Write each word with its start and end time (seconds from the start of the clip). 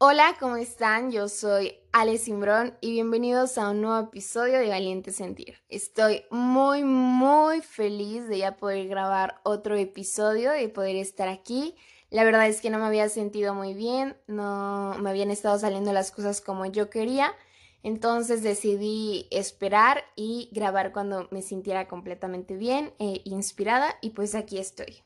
Hola, 0.00 0.36
¿cómo 0.38 0.54
están? 0.54 1.10
Yo 1.10 1.28
soy 1.28 1.74
Ale 1.90 2.18
Simbrón 2.18 2.78
y 2.80 2.92
bienvenidos 2.92 3.58
a 3.58 3.70
un 3.70 3.80
nuevo 3.80 4.06
episodio 4.06 4.60
de 4.60 4.68
Valiente 4.68 5.10
Sentir. 5.10 5.56
Estoy 5.68 6.22
muy, 6.30 6.84
muy 6.84 7.62
feliz 7.62 8.28
de 8.28 8.38
ya 8.38 8.56
poder 8.56 8.86
grabar 8.86 9.40
otro 9.42 9.74
episodio, 9.74 10.52
de 10.52 10.68
poder 10.68 10.94
estar 10.94 11.26
aquí. 11.26 11.74
La 12.10 12.22
verdad 12.22 12.46
es 12.46 12.60
que 12.60 12.70
no 12.70 12.78
me 12.78 12.84
había 12.84 13.08
sentido 13.08 13.54
muy 13.54 13.74
bien, 13.74 14.16
no 14.28 14.94
me 15.00 15.10
habían 15.10 15.32
estado 15.32 15.58
saliendo 15.58 15.92
las 15.92 16.12
cosas 16.12 16.40
como 16.40 16.64
yo 16.64 16.90
quería, 16.90 17.34
entonces 17.82 18.44
decidí 18.44 19.26
esperar 19.32 20.04
y 20.14 20.48
grabar 20.52 20.92
cuando 20.92 21.26
me 21.32 21.42
sintiera 21.42 21.88
completamente 21.88 22.56
bien 22.56 22.94
e 23.00 23.20
inspirada 23.24 23.96
y 24.00 24.10
pues 24.10 24.36
aquí 24.36 24.58
estoy. 24.58 25.02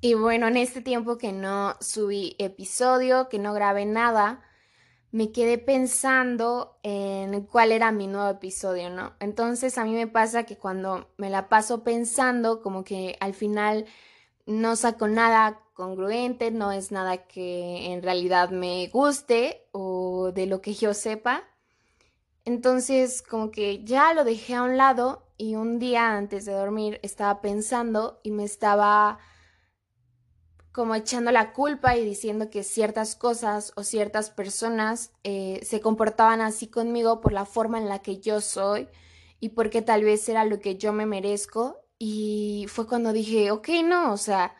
Y 0.00 0.14
bueno, 0.14 0.46
en 0.46 0.56
este 0.56 0.80
tiempo 0.80 1.18
que 1.18 1.32
no 1.32 1.76
subí 1.80 2.36
episodio, 2.38 3.28
que 3.28 3.40
no 3.40 3.52
grabé 3.52 3.84
nada, 3.84 4.44
me 5.10 5.32
quedé 5.32 5.58
pensando 5.58 6.78
en 6.84 7.42
cuál 7.46 7.72
era 7.72 7.90
mi 7.90 8.06
nuevo 8.06 8.30
episodio, 8.30 8.90
¿no? 8.90 9.14
Entonces 9.18 9.76
a 9.76 9.84
mí 9.84 9.94
me 9.94 10.06
pasa 10.06 10.44
que 10.44 10.56
cuando 10.56 11.08
me 11.16 11.30
la 11.30 11.48
paso 11.48 11.82
pensando, 11.82 12.62
como 12.62 12.84
que 12.84 13.16
al 13.18 13.34
final 13.34 13.86
no 14.46 14.76
saco 14.76 15.08
nada 15.08 15.60
congruente, 15.74 16.52
no 16.52 16.70
es 16.70 16.92
nada 16.92 17.26
que 17.26 17.92
en 17.92 18.02
realidad 18.02 18.50
me 18.50 18.88
guste 18.88 19.66
o 19.72 20.30
de 20.32 20.46
lo 20.46 20.60
que 20.60 20.74
yo 20.74 20.94
sepa. 20.94 21.42
Entonces 22.44 23.22
como 23.22 23.50
que 23.50 23.82
ya 23.84 24.14
lo 24.14 24.22
dejé 24.22 24.54
a 24.54 24.62
un 24.62 24.76
lado 24.76 25.26
y 25.36 25.56
un 25.56 25.80
día 25.80 26.16
antes 26.16 26.44
de 26.44 26.52
dormir 26.52 27.00
estaba 27.02 27.40
pensando 27.40 28.20
y 28.22 28.30
me 28.30 28.44
estaba 28.44 29.18
como 30.72 30.94
echando 30.94 31.30
la 31.32 31.52
culpa 31.52 31.96
y 31.96 32.04
diciendo 32.04 32.50
que 32.50 32.62
ciertas 32.62 33.16
cosas 33.16 33.72
o 33.76 33.82
ciertas 33.82 34.30
personas 34.30 35.12
eh, 35.24 35.60
se 35.64 35.80
comportaban 35.80 36.40
así 36.40 36.68
conmigo 36.68 37.20
por 37.20 37.32
la 37.32 37.44
forma 37.44 37.78
en 37.78 37.88
la 37.88 38.00
que 38.00 38.18
yo 38.20 38.40
soy 38.40 38.88
y 39.40 39.50
porque 39.50 39.82
tal 39.82 40.04
vez 40.04 40.28
era 40.28 40.44
lo 40.44 40.60
que 40.60 40.76
yo 40.76 40.92
me 40.92 41.06
merezco. 41.06 41.80
Y 41.98 42.66
fue 42.68 42.86
cuando 42.86 43.12
dije, 43.12 43.50
ok, 43.50 43.68
no, 43.84 44.12
o 44.12 44.16
sea, 44.16 44.54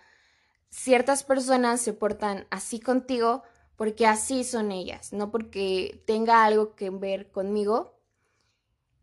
ciertas 0.71 1.23
personas 1.23 1.81
se 1.81 1.93
portan 1.93 2.47
así 2.51 2.81
contigo 2.81 3.43
porque 3.77 4.07
así 4.07 4.43
son 4.43 4.73
ellas, 4.73 5.13
no 5.13 5.31
porque 5.31 6.03
tenga 6.07 6.45
algo 6.45 6.75
que 6.75 6.91
ver 6.91 7.31
conmigo. 7.31 7.95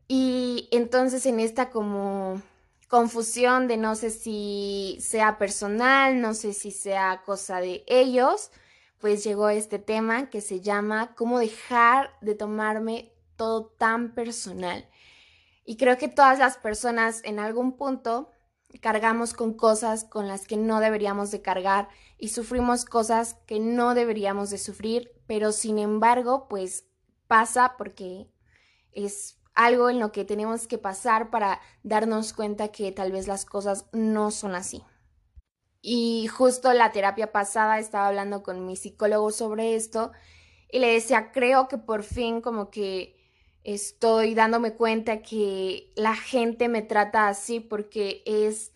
Y 0.07 0.67
entonces 0.71 1.25
en 1.25 1.39
esta 1.39 1.69
como 1.69 2.41
confusión 2.87 3.67
de 3.67 3.77
no 3.77 3.95
sé 3.95 4.09
si 4.09 4.97
sea 5.01 5.37
personal, 5.37 6.21
no 6.21 6.33
sé 6.33 6.53
si 6.53 6.71
sea 6.71 7.23
cosa 7.25 7.59
de 7.59 7.83
ellos, 7.87 8.51
pues 8.99 9.23
llegó 9.23 9.49
este 9.49 9.79
tema 9.79 10.29
que 10.29 10.41
se 10.41 10.61
llama 10.61 11.15
cómo 11.15 11.39
dejar 11.39 12.11
de 12.21 12.35
tomarme 12.35 13.13
todo 13.35 13.67
tan 13.77 14.13
personal. 14.13 14.87
Y 15.65 15.77
creo 15.77 15.97
que 15.97 16.07
todas 16.07 16.39
las 16.39 16.57
personas 16.57 17.21
en 17.23 17.39
algún 17.39 17.75
punto 17.75 18.31
cargamos 18.81 19.33
con 19.33 19.53
cosas 19.53 20.03
con 20.03 20.27
las 20.27 20.47
que 20.47 20.57
no 20.57 20.79
deberíamos 20.79 21.31
de 21.31 21.41
cargar 21.41 21.89
y 22.17 22.29
sufrimos 22.29 22.85
cosas 22.85 23.35
que 23.45 23.59
no 23.59 23.95
deberíamos 23.95 24.49
de 24.49 24.57
sufrir, 24.57 25.11
pero 25.27 25.51
sin 25.51 25.79
embargo, 25.79 26.47
pues 26.47 26.85
pasa 27.27 27.75
porque 27.77 28.29
es 28.91 29.37
algo 29.55 29.89
en 29.89 29.99
lo 29.99 30.11
que 30.11 30.25
tenemos 30.25 30.67
que 30.67 30.77
pasar 30.77 31.29
para 31.31 31.61
darnos 31.83 32.33
cuenta 32.33 32.67
que 32.67 32.91
tal 32.91 33.11
vez 33.11 33.27
las 33.27 33.45
cosas 33.45 33.85
no 33.93 34.31
son 34.31 34.53
así. 34.53 34.83
Y 35.81 36.27
justo 36.27 36.73
la 36.73 36.91
terapia 36.91 37.31
pasada 37.31 37.79
estaba 37.79 38.07
hablando 38.07 38.43
con 38.43 38.65
mi 38.65 38.75
psicólogo 38.75 39.31
sobre 39.31 39.75
esto 39.75 40.11
y 40.71 40.79
le 40.79 40.93
decía, 40.93 41.31
creo 41.31 41.67
que 41.67 41.77
por 41.77 42.03
fin 42.03 42.41
como 42.41 42.69
que 42.69 43.15
estoy 43.63 44.35
dándome 44.35 44.73
cuenta 44.73 45.21
que 45.21 45.93
la 45.95 46.15
gente 46.15 46.67
me 46.67 46.81
trata 46.81 47.27
así 47.27 47.59
porque 47.59 48.23
es 48.25 48.73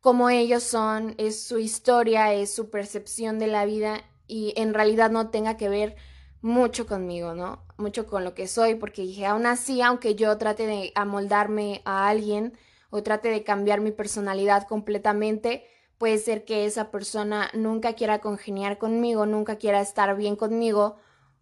como 0.00 0.30
ellos 0.30 0.62
son, 0.62 1.14
es 1.18 1.42
su 1.42 1.58
historia, 1.58 2.32
es 2.32 2.54
su 2.54 2.70
percepción 2.70 3.38
de 3.38 3.46
la 3.46 3.64
vida 3.64 4.02
y 4.26 4.54
en 4.56 4.74
realidad 4.74 5.10
no 5.10 5.30
tenga 5.30 5.56
que 5.56 5.68
ver 5.68 5.96
mucho 6.40 6.86
conmigo, 6.86 7.34
¿no? 7.34 7.64
Mucho 7.76 8.06
con 8.06 8.24
lo 8.24 8.34
que 8.34 8.46
soy, 8.46 8.74
porque 8.74 9.02
dije, 9.02 9.26
aún 9.26 9.46
así, 9.46 9.82
aunque 9.82 10.14
yo 10.14 10.36
trate 10.38 10.66
de 10.66 10.92
amoldarme 10.94 11.82
a 11.84 12.08
alguien 12.08 12.56
o 12.90 13.02
trate 13.02 13.28
de 13.28 13.44
cambiar 13.44 13.80
mi 13.80 13.90
personalidad 13.92 14.66
completamente, 14.66 15.64
puede 15.98 16.18
ser 16.18 16.44
que 16.44 16.64
esa 16.64 16.90
persona 16.90 17.50
nunca 17.54 17.94
quiera 17.94 18.20
congeniar 18.20 18.78
conmigo, 18.78 19.26
nunca 19.26 19.56
quiera 19.56 19.80
estar 19.80 20.16
bien 20.16 20.36
conmigo 20.36 20.96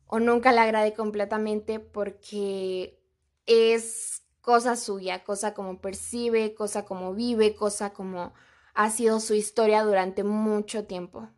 o 0.07 0.19
nunca 0.19 0.53
le 0.53 0.61
agrade 0.61 0.95
completamente 0.95 1.78
porque 1.81 2.99
es 3.47 4.23
cosa 4.41 4.77
suya, 4.77 5.25
cosa 5.25 5.55
como 5.55 5.81
percibe, 5.81 6.55
cosa 6.55 6.84
como 6.84 7.15
vive, 7.15 7.55
cosa 7.55 7.93
como 7.93 8.33
ha 8.75 8.91
sido 8.91 9.21
su 9.21 9.34
historia 9.34 9.83
durante 9.83 10.23
mucho 10.25 10.84
tiempo. 10.84 11.28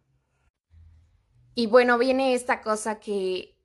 Y 1.58 1.66
bueno, 1.66 1.98
viene 1.98 2.34
esta 2.34 2.62
cosa 2.62 3.00
que 3.00 3.58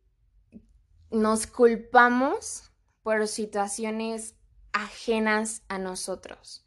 nos 1.12 1.46
culpamos 1.46 2.72
por 3.04 3.28
situaciones 3.28 4.34
ajenas 4.72 5.62
a 5.68 5.78
nosotros. 5.78 6.66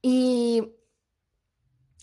Y 0.00 0.76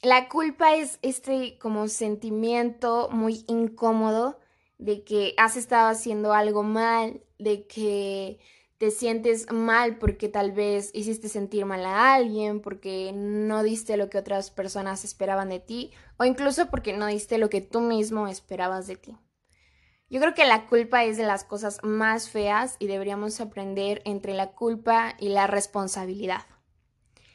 la 0.03 0.27
culpa 0.27 0.75
es 0.75 0.99
este 1.01 1.57
como 1.59 1.87
sentimiento 1.87 3.07
muy 3.09 3.45
incómodo 3.47 4.41
de 4.77 5.05
que 5.05 5.33
has 5.37 5.55
estado 5.55 5.87
haciendo 5.87 6.33
algo 6.33 6.61
mal, 6.61 7.23
de 7.37 7.67
que 7.67 8.39
te 8.79 8.91
sientes 8.91 9.51
mal 9.51 9.97
porque 9.97 10.29
tal 10.29 10.53
vez 10.53 10.89
hiciste 10.93 11.27
sentir 11.27 11.65
mal 11.65 11.85
a 11.85 12.13
alguien, 12.13 12.61
porque 12.61 13.11
no 13.13 13.61
diste 13.61 13.97
lo 13.97 14.09
que 14.09 14.17
otras 14.17 14.51
personas 14.51 15.03
esperaban 15.03 15.49
de 15.49 15.59
ti, 15.59 15.91
o 16.17 16.23
incluso 16.23 16.69
porque 16.69 16.93
no 16.93 17.07
diste 17.07 17.37
lo 17.37 17.49
que 17.49 17.59
tú 17.59 17.81
mismo 17.81 18.29
esperabas 18.29 18.87
de 18.87 18.95
ti. 18.95 19.17
Yo 20.09 20.21
creo 20.21 20.33
que 20.33 20.47
la 20.47 20.65
culpa 20.65 21.03
es 21.03 21.17
de 21.17 21.25
las 21.25 21.43
cosas 21.43 21.79
más 21.83 22.29
feas 22.29 22.77
y 22.79 22.87
deberíamos 22.87 23.41
aprender 23.41 24.01
entre 24.05 24.33
la 24.33 24.53
culpa 24.53 25.13
y 25.19 25.27
la 25.27 25.45
responsabilidad. 25.45 26.45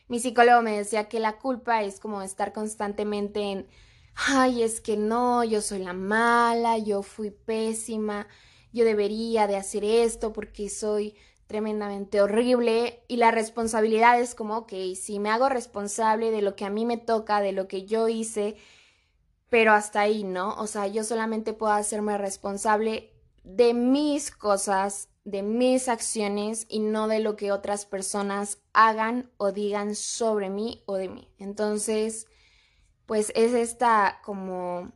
Mi 0.09 0.21
psicólogo 0.21 0.62
me 0.62 0.78
decía 0.78 1.10
que 1.10 1.21
la 1.21 1.38
culpa 1.38 1.83
es 1.83 2.00
como 2.00 2.22
estar 2.22 2.54
constantemente 2.54 3.41
en, 3.53 3.69
ay, 4.15 4.62
es 4.62 4.81
que 4.81 4.97
no, 4.97 5.44
yo 5.44 5.60
soy 5.60 5.81
la 5.81 5.93
mala, 5.93 6.78
yo 6.78 7.03
fui 7.03 7.31
pésima, 7.31 8.28
yo 8.72 8.87
debería 8.87 9.47
de 9.47 9.56
hacer 9.56 9.84
esto 9.84 10.33
porque 10.33 10.71
soy 10.71 11.15
tremendamente 11.47 12.22
horrible 12.22 13.05
y 13.09 13.16
la 13.16 13.31
responsabilidad 13.31 14.21
es 14.21 14.34
como, 14.34 14.59
ok, 14.59 14.72
si 14.97 15.19
me 15.19 15.31
hago 15.31 15.49
responsable 15.49 16.31
de 16.31 16.43
lo 16.43 16.56
que 16.56 16.65
a 16.65 16.71
mí 16.71 16.84
me 16.87 16.97
toca, 16.97 17.41
de 17.41 17.53
lo 17.53 17.69
que 17.69 17.84
yo 17.84 18.09
hice, 18.09 18.56
pero 19.50 19.72
hasta 19.72 20.00
ahí, 20.00 20.25
¿no? 20.25 20.54
O 20.56 20.66
sea, 20.66 20.87
yo 20.87 21.04
solamente 21.04 21.53
puedo 21.53 21.72
hacerme 21.72 22.19
responsable 22.19 23.12
de 23.44 23.75
mis 23.75 24.31
cosas, 24.31 25.10
de 25.25 25.43
mis 25.43 25.88
acciones 25.88 26.66
y 26.69 26.81
no 26.81 27.09
de 27.09 27.21
lo 27.21 27.37
que 27.37 27.53
otras 27.53 27.87
personas 27.87 28.59
hagan 28.72 29.31
o 29.37 29.53
digan 29.53 29.94
sobre 29.94 30.50
mí 30.50 30.83
o 30.87 30.97
de 30.97 31.09
mí. 31.09 31.31
Entonces, 31.38 32.27
pues 33.06 33.33
es 33.37 33.53
esta 33.53 34.21
como 34.25 34.93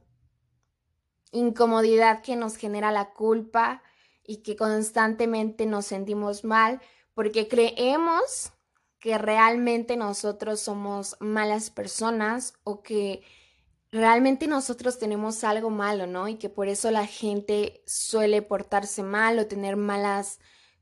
incomodidad 1.30 2.22
que 2.22 2.36
nos 2.36 2.56
genera 2.56 2.90
la 2.90 3.12
culpa 3.12 3.82
y 4.28 4.42
que 4.42 4.56
constantemente 4.56 5.64
nos 5.64 5.86
sentimos 5.86 6.44
mal 6.44 6.82
porque 7.14 7.48
creemos 7.48 8.52
que 9.00 9.16
realmente 9.16 9.96
nosotros 9.96 10.60
somos 10.60 11.16
malas 11.18 11.70
personas 11.70 12.52
o 12.62 12.82
que 12.82 13.22
realmente 13.90 14.46
nosotros 14.46 14.98
tenemos 14.98 15.44
algo 15.44 15.70
malo, 15.70 16.06
¿no? 16.06 16.28
Y 16.28 16.34
que 16.34 16.50
por 16.50 16.68
eso 16.68 16.90
la 16.90 17.06
gente 17.06 17.82
suele 17.86 18.42
portarse 18.42 19.02
mal 19.02 19.38
o 19.38 19.46
tener 19.46 19.76
malas 19.76 20.40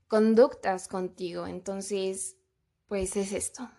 conductas 0.09 0.89
contigo. 0.89 1.47
Entonces, 1.47 2.35
pues 2.87 3.15
es 3.15 3.31
esto. 3.31 3.69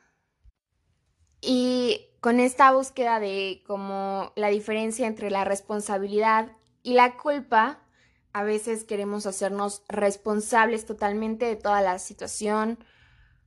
Y 1.43 2.07
con 2.21 2.41
esta 2.41 2.73
búsqueda 2.73 3.21
de 3.21 3.63
como 3.67 4.33
la 4.35 4.49
diferencia 4.49 5.07
entre 5.07 5.31
la 5.31 5.45
responsabilidad 5.45 6.57
y 6.83 6.95
la 6.95 7.19
culpa, 7.19 7.83
a 8.39 8.45
veces 8.45 8.85
queremos 8.85 9.27
hacernos 9.27 9.83
responsables 9.89 10.87
totalmente 10.87 11.47
de 11.47 11.57
toda 11.57 11.83
la 11.83 11.99
situación, 11.99 12.79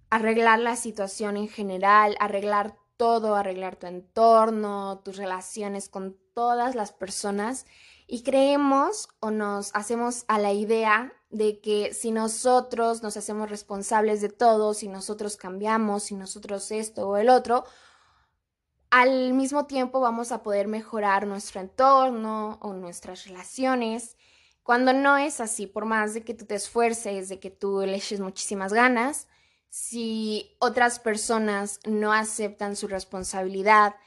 arreglar 0.09 0.59
la 0.59 0.75
situación 0.75 1.37
en 1.37 1.47
general, 1.47 2.17
arreglar 2.19 2.75
todo, 2.97 3.37
arreglar 3.37 3.77
tu 3.77 3.87
entorno, 3.87 4.99
tus 4.99 5.15
relaciones 5.15 5.87
con 5.87 6.17
todas 6.33 6.75
las 6.75 6.91
personas 6.91 7.65
y 8.05 8.23
creemos 8.23 9.07
o 9.21 9.31
nos 9.31 9.73
hacemos 9.73 10.25
a 10.27 10.39
la 10.39 10.51
idea 10.51 11.13
de 11.29 11.61
que 11.61 11.93
si 11.93 12.11
nosotros 12.11 13.01
nos 13.01 13.15
hacemos 13.15 13.49
responsables 13.49 14.19
de 14.19 14.27
todo, 14.27 14.73
si 14.73 14.89
nosotros 14.89 15.37
cambiamos, 15.37 16.03
si 16.03 16.15
nosotros 16.15 16.69
esto 16.69 17.07
o 17.07 17.15
el 17.15 17.29
otro, 17.29 17.63
al 18.89 19.31
mismo 19.35 19.67
tiempo 19.67 20.01
vamos 20.01 20.33
a 20.33 20.43
poder 20.43 20.67
mejorar 20.67 21.27
nuestro 21.27 21.61
entorno 21.61 22.59
o 22.61 22.73
nuestras 22.73 23.25
relaciones. 23.25 24.17
Cuando 24.71 24.93
no 24.93 25.17
es 25.17 25.41
así, 25.41 25.67
por 25.67 25.83
más 25.83 26.13
de 26.13 26.23
que 26.23 26.33
tú 26.33 26.45
te 26.45 26.55
esfuerces, 26.55 27.27
de 27.27 27.41
que 27.41 27.49
tú 27.49 27.81
le 27.81 27.97
eches 27.97 28.21
muchísimas 28.21 28.71
ganas, 28.71 29.27
si 29.67 30.55
otras 30.59 30.97
personas 30.97 31.81
no 31.85 32.13
aceptan 32.13 32.77
su 32.77 32.87
responsabilidad 32.87 33.97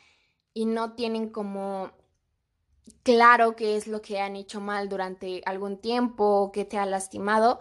y 0.55 0.65
no 0.65 0.95
tienen 0.95 1.29
como 1.29 1.93
claro 3.03 3.57
qué 3.57 3.77
es 3.77 3.87
lo 3.87 4.01
que 4.01 4.21
han 4.21 4.37
hecho 4.37 4.63
mal 4.63 4.89
durante 4.89 5.43
algún 5.45 5.77
tiempo 5.77 6.25
o 6.25 6.51
que 6.51 6.65
te 6.65 6.79
ha 6.79 6.87
lastimado, 6.87 7.61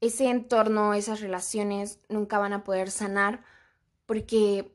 ese 0.00 0.30
entorno, 0.30 0.94
esas 0.94 1.20
relaciones 1.20 1.98
nunca 2.08 2.38
van 2.38 2.54
a 2.54 2.64
poder 2.64 2.90
sanar 2.90 3.44
porque 4.06 4.74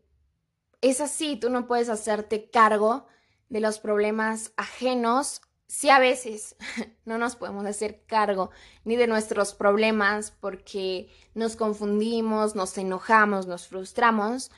es 0.82 1.02
así, 1.02 1.36
tú 1.36 1.50
no 1.50 1.66
puedes 1.66 1.90
hacerte 1.90 2.48
cargo 2.52 3.08
de 3.50 3.60
los 3.60 3.80
problemas 3.80 4.52
ajenos 4.56 5.42
si 5.68 5.90
a 5.90 6.00
veces 6.00 6.56
no 7.06 7.18
nos 7.18 7.36
podemos 7.36 7.66
hacer 7.66 8.04
cargo 8.06 8.52
ni 8.84 8.96
de 8.96 9.08
nuestros 9.08 9.54
problemas 9.54 10.32
porque 10.32 11.10
nos 11.34 11.56
confundimos, 11.56 12.56
nos 12.56 12.78
enojamos, 12.78 13.48
nos 13.48 13.68
frustramos, 13.68 14.52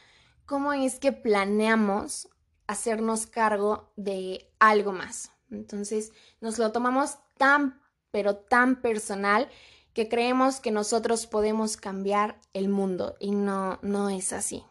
¿cómo 0.46 0.74
es 0.74 1.00
que 1.00 1.12
planeamos 1.12 2.30
hacernos 2.68 3.28
cargo 3.28 3.92
de 3.96 4.52
algo 4.60 4.92
más? 4.92 5.32
Entonces 5.50 6.12
nos 6.42 6.58
lo 6.58 6.72
tomamos 6.72 7.18
tan, 7.38 7.82
pero 8.12 8.36
tan 8.36 8.82
personal 8.82 9.50
que 9.94 10.10
creemos 10.10 10.60
que 10.60 10.72
nosotros 10.72 11.26
podemos 11.26 11.78
cambiar 11.78 12.40
el 12.54 12.70
mundo 12.70 13.16
y 13.20 13.32
no, 13.32 13.80
no 13.82 14.10
es 14.10 14.34
así. 14.34 14.64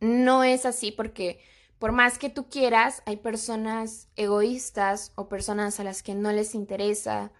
No 0.00 0.44
es 0.44 0.66
así 0.66 0.92
porque 0.92 1.40
por 1.78 1.92
más 1.92 2.18
que 2.18 2.30
tú 2.30 2.48
quieras, 2.48 3.02
hay 3.06 3.18
personas 3.18 4.08
egoístas 4.16 5.12
o 5.14 5.28
personas 5.28 5.78
a 5.78 5.84
las 5.84 6.02
que 6.02 6.14
no 6.14 6.32
les 6.32 6.54
interesa 6.54 7.32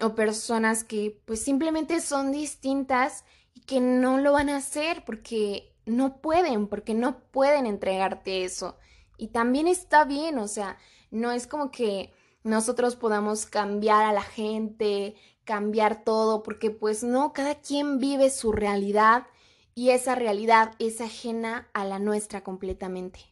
o 0.00 0.14
personas 0.14 0.82
que 0.84 1.20
pues 1.26 1.42
simplemente 1.42 2.00
son 2.00 2.32
distintas 2.32 3.24
y 3.54 3.60
que 3.60 3.80
no 3.80 4.18
lo 4.18 4.32
van 4.32 4.48
a 4.48 4.56
hacer 4.56 5.04
porque 5.04 5.74
no 5.84 6.20
pueden, 6.20 6.68
porque 6.68 6.94
no 6.94 7.20
pueden 7.30 7.66
entregarte 7.66 8.44
eso. 8.44 8.78
Y 9.18 9.28
también 9.28 9.68
está 9.68 10.04
bien, 10.04 10.38
o 10.38 10.48
sea, 10.48 10.78
no 11.10 11.30
es 11.32 11.46
como 11.46 11.70
que 11.70 12.14
nosotros 12.42 12.96
podamos 12.96 13.44
cambiar 13.44 14.04
a 14.04 14.12
la 14.12 14.22
gente, 14.22 15.14
cambiar 15.44 16.04
todo, 16.04 16.42
porque 16.42 16.70
pues 16.70 17.02
no, 17.02 17.32
cada 17.34 17.56
quien 17.56 17.98
vive 17.98 18.30
su 18.30 18.52
realidad 18.52 19.26
y 19.74 19.90
esa 19.90 20.14
realidad 20.14 20.72
es 20.78 21.00
ajena 21.00 21.68
a 21.74 21.84
la 21.84 21.98
nuestra 21.98 22.42
completamente. 22.42 23.29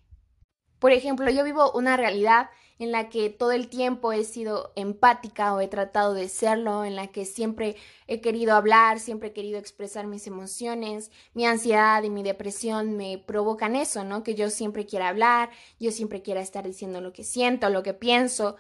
Por 0.79 0.93
ejemplo, 0.93 1.31
yo 1.31 1.45
vivo 1.45 1.73
una 1.73 1.97
realidad 1.97 2.51
en 2.79 2.93
la 2.93 3.09
que 3.09 3.31
todo 3.31 3.53
el 3.53 3.69
tiempo 3.69 4.13
he 4.13 4.25
sido 4.25 4.73
empática 4.77 5.53
o 5.55 5.61
he 5.61 5.69
tratado 5.69 6.15
de 6.15 6.29
serlo, 6.29 6.85
en 6.85 6.95
la 6.95 7.09
que 7.09 7.25
siempre 7.25 7.77
he 8.07 8.21
querido 8.21 8.55
hablar, 8.55 9.01
siempre 9.01 9.31
he 9.31 9.33
querido 9.33 9.59
expresar 9.59 10.07
mis 10.07 10.27
emociones, 10.27 11.11
mi 11.35 11.45
ansiedad 11.45 12.03
y 12.05 12.11
mi 12.11 12.23
depresión 12.23 12.97
me 12.97 13.19
provocan 13.19 13.75
eso, 13.75 14.05
¿no? 14.05 14.23
Que 14.23 14.37
yo 14.37 14.51
siempre 14.51 14.87
quiera 14.87 15.09
hablar, 15.09 15.51
yo 15.81 15.91
siempre 15.91 16.23
quiera 16.23 16.41
estar 16.41 16.65
diciendo 16.65 17.01
lo 17.01 17.13
que 17.13 17.25
siento, 17.25 17.69
lo 17.69 17.83
que 17.83 17.95
pienso. 17.95 18.57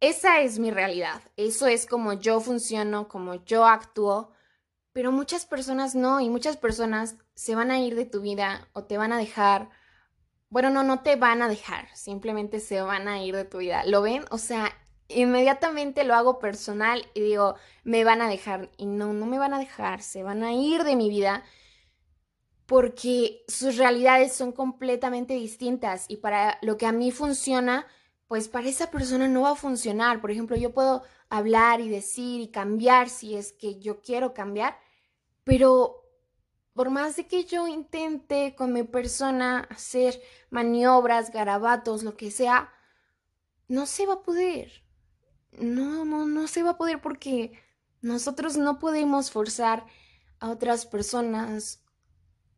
Esa 0.00 0.42
es 0.42 0.58
mi 0.58 0.70
realidad, 0.70 1.22
eso 1.36 1.66
es 1.66 1.86
como 1.86 2.12
yo 2.12 2.40
funciono, 2.40 3.08
como 3.08 3.44
yo 3.46 3.66
actúo, 3.66 4.30
pero 4.92 5.10
muchas 5.10 5.46
personas 5.46 5.94
no 5.94 6.20
y 6.20 6.28
muchas 6.28 6.56
personas 6.56 7.16
se 7.34 7.54
van 7.54 7.70
a 7.70 7.80
ir 7.80 7.94
de 7.94 8.04
tu 8.04 8.20
vida 8.20 8.68
o 8.74 8.84
te 8.84 8.98
van 8.98 9.12
a 9.12 9.18
dejar 9.18 9.70
bueno, 10.50 10.70
no, 10.70 10.82
no 10.82 11.02
te 11.02 11.16
van 11.16 11.42
a 11.42 11.48
dejar, 11.48 11.88
simplemente 11.94 12.60
se 12.60 12.80
van 12.80 13.08
a 13.08 13.22
ir 13.22 13.36
de 13.36 13.44
tu 13.44 13.58
vida. 13.58 13.84
¿Lo 13.84 14.02
ven? 14.02 14.24
O 14.30 14.38
sea, 14.38 14.72
inmediatamente 15.08 16.04
lo 16.04 16.14
hago 16.14 16.38
personal 16.38 17.06
y 17.14 17.20
digo, 17.20 17.56
me 17.84 18.04
van 18.04 18.22
a 18.22 18.28
dejar. 18.28 18.70
Y 18.76 18.86
no, 18.86 19.12
no 19.12 19.26
me 19.26 19.38
van 19.38 19.54
a 19.54 19.58
dejar, 19.58 20.02
se 20.02 20.22
van 20.22 20.42
a 20.42 20.52
ir 20.52 20.84
de 20.84 20.96
mi 20.96 21.08
vida 21.08 21.44
porque 22.68 23.44
sus 23.48 23.78
realidades 23.78 24.34
son 24.34 24.52
completamente 24.52 25.32
distintas 25.32 26.04
y 26.06 26.18
para 26.18 26.58
lo 26.60 26.76
que 26.76 26.84
a 26.84 26.92
mí 26.92 27.10
funciona, 27.10 27.86
pues 28.26 28.48
para 28.48 28.68
esa 28.68 28.90
persona 28.90 29.26
no 29.26 29.40
va 29.40 29.52
a 29.52 29.56
funcionar. 29.56 30.20
Por 30.20 30.30
ejemplo, 30.30 30.54
yo 30.54 30.74
puedo 30.74 31.02
hablar 31.30 31.80
y 31.80 31.88
decir 31.88 32.42
y 32.42 32.48
cambiar 32.48 33.08
si 33.08 33.36
es 33.36 33.54
que 33.54 33.78
yo 33.80 34.02
quiero 34.02 34.34
cambiar, 34.34 34.78
pero 35.44 35.97
por 36.78 36.90
más 36.90 37.16
de 37.16 37.26
que 37.26 37.44
yo 37.44 37.66
intente 37.66 38.54
con 38.54 38.72
mi 38.72 38.84
persona 38.84 39.66
hacer 39.68 40.22
maniobras, 40.48 41.32
garabatos, 41.32 42.04
lo 42.04 42.16
que 42.16 42.30
sea, 42.30 42.72
no 43.66 43.84
se 43.84 44.06
va 44.06 44.12
a 44.12 44.22
poder. 44.22 44.70
No, 45.58 46.04
no, 46.04 46.24
no 46.24 46.46
se 46.46 46.62
va 46.62 46.70
a 46.70 46.78
poder 46.78 47.00
porque 47.00 47.60
nosotros 48.00 48.56
no 48.56 48.78
podemos 48.78 49.32
forzar 49.32 49.86
a 50.38 50.50
otras 50.50 50.86
personas 50.86 51.82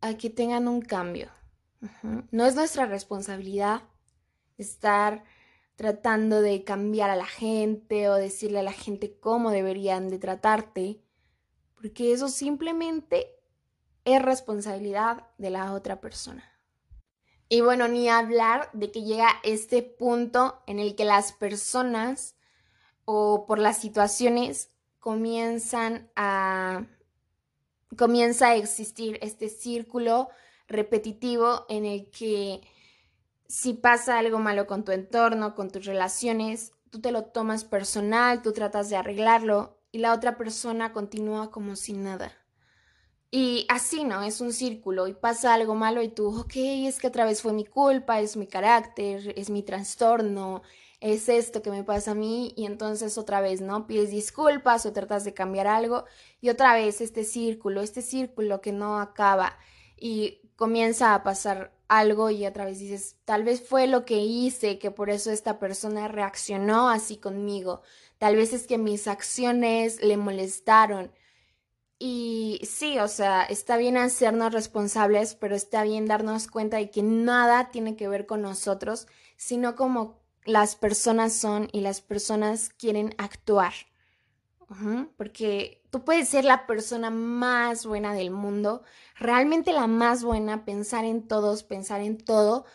a 0.01 0.13
que 0.13 0.29
tengan 0.29 0.67
un 0.67 0.83
cambio. 0.83 1.31
No 2.29 2.45
es 2.45 2.53
nuestra 2.53 2.85
responsabilidad 2.85 3.81
estar 4.59 5.23
tratando 5.75 6.43
de 6.43 6.63
cambiar 6.63 7.09
a 7.09 7.15
la 7.15 7.25
gente 7.25 8.07
o 8.07 8.13
decirle 8.13 8.59
a 8.59 8.63
la 8.63 8.71
gente 8.71 9.17
cómo 9.19 9.49
deberían 9.49 10.09
de 10.09 10.19
tratarte, 10.19 11.01
porque 11.73 12.13
eso 12.13 12.29
simplemente 12.29 13.40
es 14.05 14.21
responsabilidad 14.21 15.27
de 15.37 15.49
la 15.49 15.73
otra 15.73 16.01
persona. 16.01 16.43
Y 17.49 17.61
bueno, 17.61 17.87
ni 17.87 18.07
hablar 18.07 18.69
de 18.73 18.91
que 18.91 19.03
llega 19.03 19.29
este 19.43 19.83
punto 19.83 20.61
en 20.67 20.79
el 20.79 20.95
que 20.95 21.05
las 21.05 21.33
personas 21.33 22.35
o 23.05 23.45
por 23.45 23.59
las 23.59 23.77
situaciones 23.77 24.69
comienzan 24.99 26.09
a 26.15 26.85
comienza 27.97 28.47
a 28.47 28.55
existir 28.55 29.19
este 29.21 29.49
círculo 29.49 30.29
repetitivo 30.67 31.65
en 31.67 31.85
el 31.85 32.09
que 32.09 32.61
si 33.47 33.73
pasa 33.73 34.17
algo 34.17 34.39
malo 34.39 34.65
con 34.65 34.85
tu 34.85 34.93
entorno, 34.93 35.55
con 35.55 35.69
tus 35.69 35.85
relaciones, 35.85 36.71
tú 36.89 37.01
te 37.01 37.11
lo 37.11 37.25
tomas 37.25 37.65
personal, 37.65 38.41
tú 38.41 38.53
tratas 38.53 38.89
de 38.89 38.95
arreglarlo 38.95 39.77
y 39.91 39.97
la 39.97 40.13
otra 40.13 40.37
persona 40.37 40.93
continúa 40.93 41.51
como 41.51 41.75
si 41.75 41.93
nada. 41.93 42.31
Y 43.33 43.65
así, 43.69 44.03
¿no? 44.03 44.23
Es 44.23 44.41
un 44.41 44.51
círculo 44.51 45.07
y 45.07 45.13
pasa 45.13 45.53
algo 45.53 45.73
malo 45.73 46.01
y 46.01 46.09
tú, 46.09 46.41
ok, 46.41 46.51
es 46.55 46.99
que 46.99 47.07
otra 47.07 47.23
vez 47.23 47.41
fue 47.41 47.53
mi 47.53 47.63
culpa, 47.65 48.19
es 48.19 48.35
mi 48.35 48.45
carácter, 48.45 49.33
es 49.37 49.49
mi 49.49 49.63
trastorno, 49.63 50.61
es 50.99 51.29
esto 51.29 51.61
que 51.61 51.71
me 51.71 51.85
pasa 51.85 52.11
a 52.11 52.15
mí 52.15 52.53
y 52.57 52.65
entonces 52.65 53.17
otra 53.17 53.39
vez, 53.39 53.61
¿no? 53.61 53.87
Pides 53.87 54.11
disculpas 54.11 54.85
o 54.85 54.91
tratas 54.91 55.23
de 55.23 55.33
cambiar 55.33 55.67
algo 55.67 56.03
y 56.41 56.49
otra 56.49 56.73
vez 56.73 56.99
este 56.99 57.23
círculo, 57.23 57.81
este 57.81 58.01
círculo 58.01 58.59
que 58.59 58.73
no 58.73 58.99
acaba 58.99 59.57
y 59.97 60.41
comienza 60.57 61.13
a 61.15 61.23
pasar 61.23 61.73
algo 61.87 62.31
y 62.31 62.45
otra 62.45 62.65
vez 62.65 62.79
dices, 62.79 63.15
tal 63.23 63.43
vez 63.45 63.61
fue 63.65 63.87
lo 63.87 64.03
que 64.03 64.17
hice, 64.17 64.77
que 64.77 64.91
por 64.91 65.09
eso 65.09 65.31
esta 65.31 65.57
persona 65.57 66.09
reaccionó 66.09 66.89
así 66.89 67.15
conmigo, 67.17 67.81
tal 68.17 68.35
vez 68.35 68.51
es 68.51 68.67
que 68.67 68.77
mis 68.77 69.07
acciones 69.07 70.03
le 70.03 70.17
molestaron 70.17 71.11
y 72.03 72.59
sí, 72.65 72.97
o 72.97 73.07
sea, 73.07 73.43
está 73.43 73.77
bien 73.77 73.95
hacernos 73.95 74.51
responsables, 74.53 75.35
pero 75.35 75.55
está 75.55 75.83
bien 75.83 76.07
darnos 76.07 76.47
cuenta 76.47 76.77
de 76.77 76.89
que 76.89 77.03
nada 77.03 77.69
tiene 77.69 77.95
que 77.95 78.07
ver 78.07 78.25
con 78.25 78.41
nosotros, 78.41 79.05
sino 79.37 79.75
como 79.75 80.19
las 80.43 80.75
personas 80.75 81.33
son 81.33 81.69
y 81.71 81.81
las 81.81 82.01
personas 82.01 82.69
quieren 82.69 83.13
actuar. 83.19 83.73
porque 85.15 85.83
tú 85.91 86.03
puedes 86.03 86.27
ser 86.27 86.43
la 86.43 86.65
persona 86.65 87.11
más 87.11 87.85
buena 87.85 88.15
del 88.15 88.31
mundo, 88.31 88.81
realmente 89.15 89.71
la 89.71 89.85
más 89.85 90.23
buena, 90.23 90.65
pensar 90.65 91.05
en 91.05 91.27
todos, 91.27 91.61
pensar 91.61 92.01
en 92.01 92.17
todo, 92.17 92.65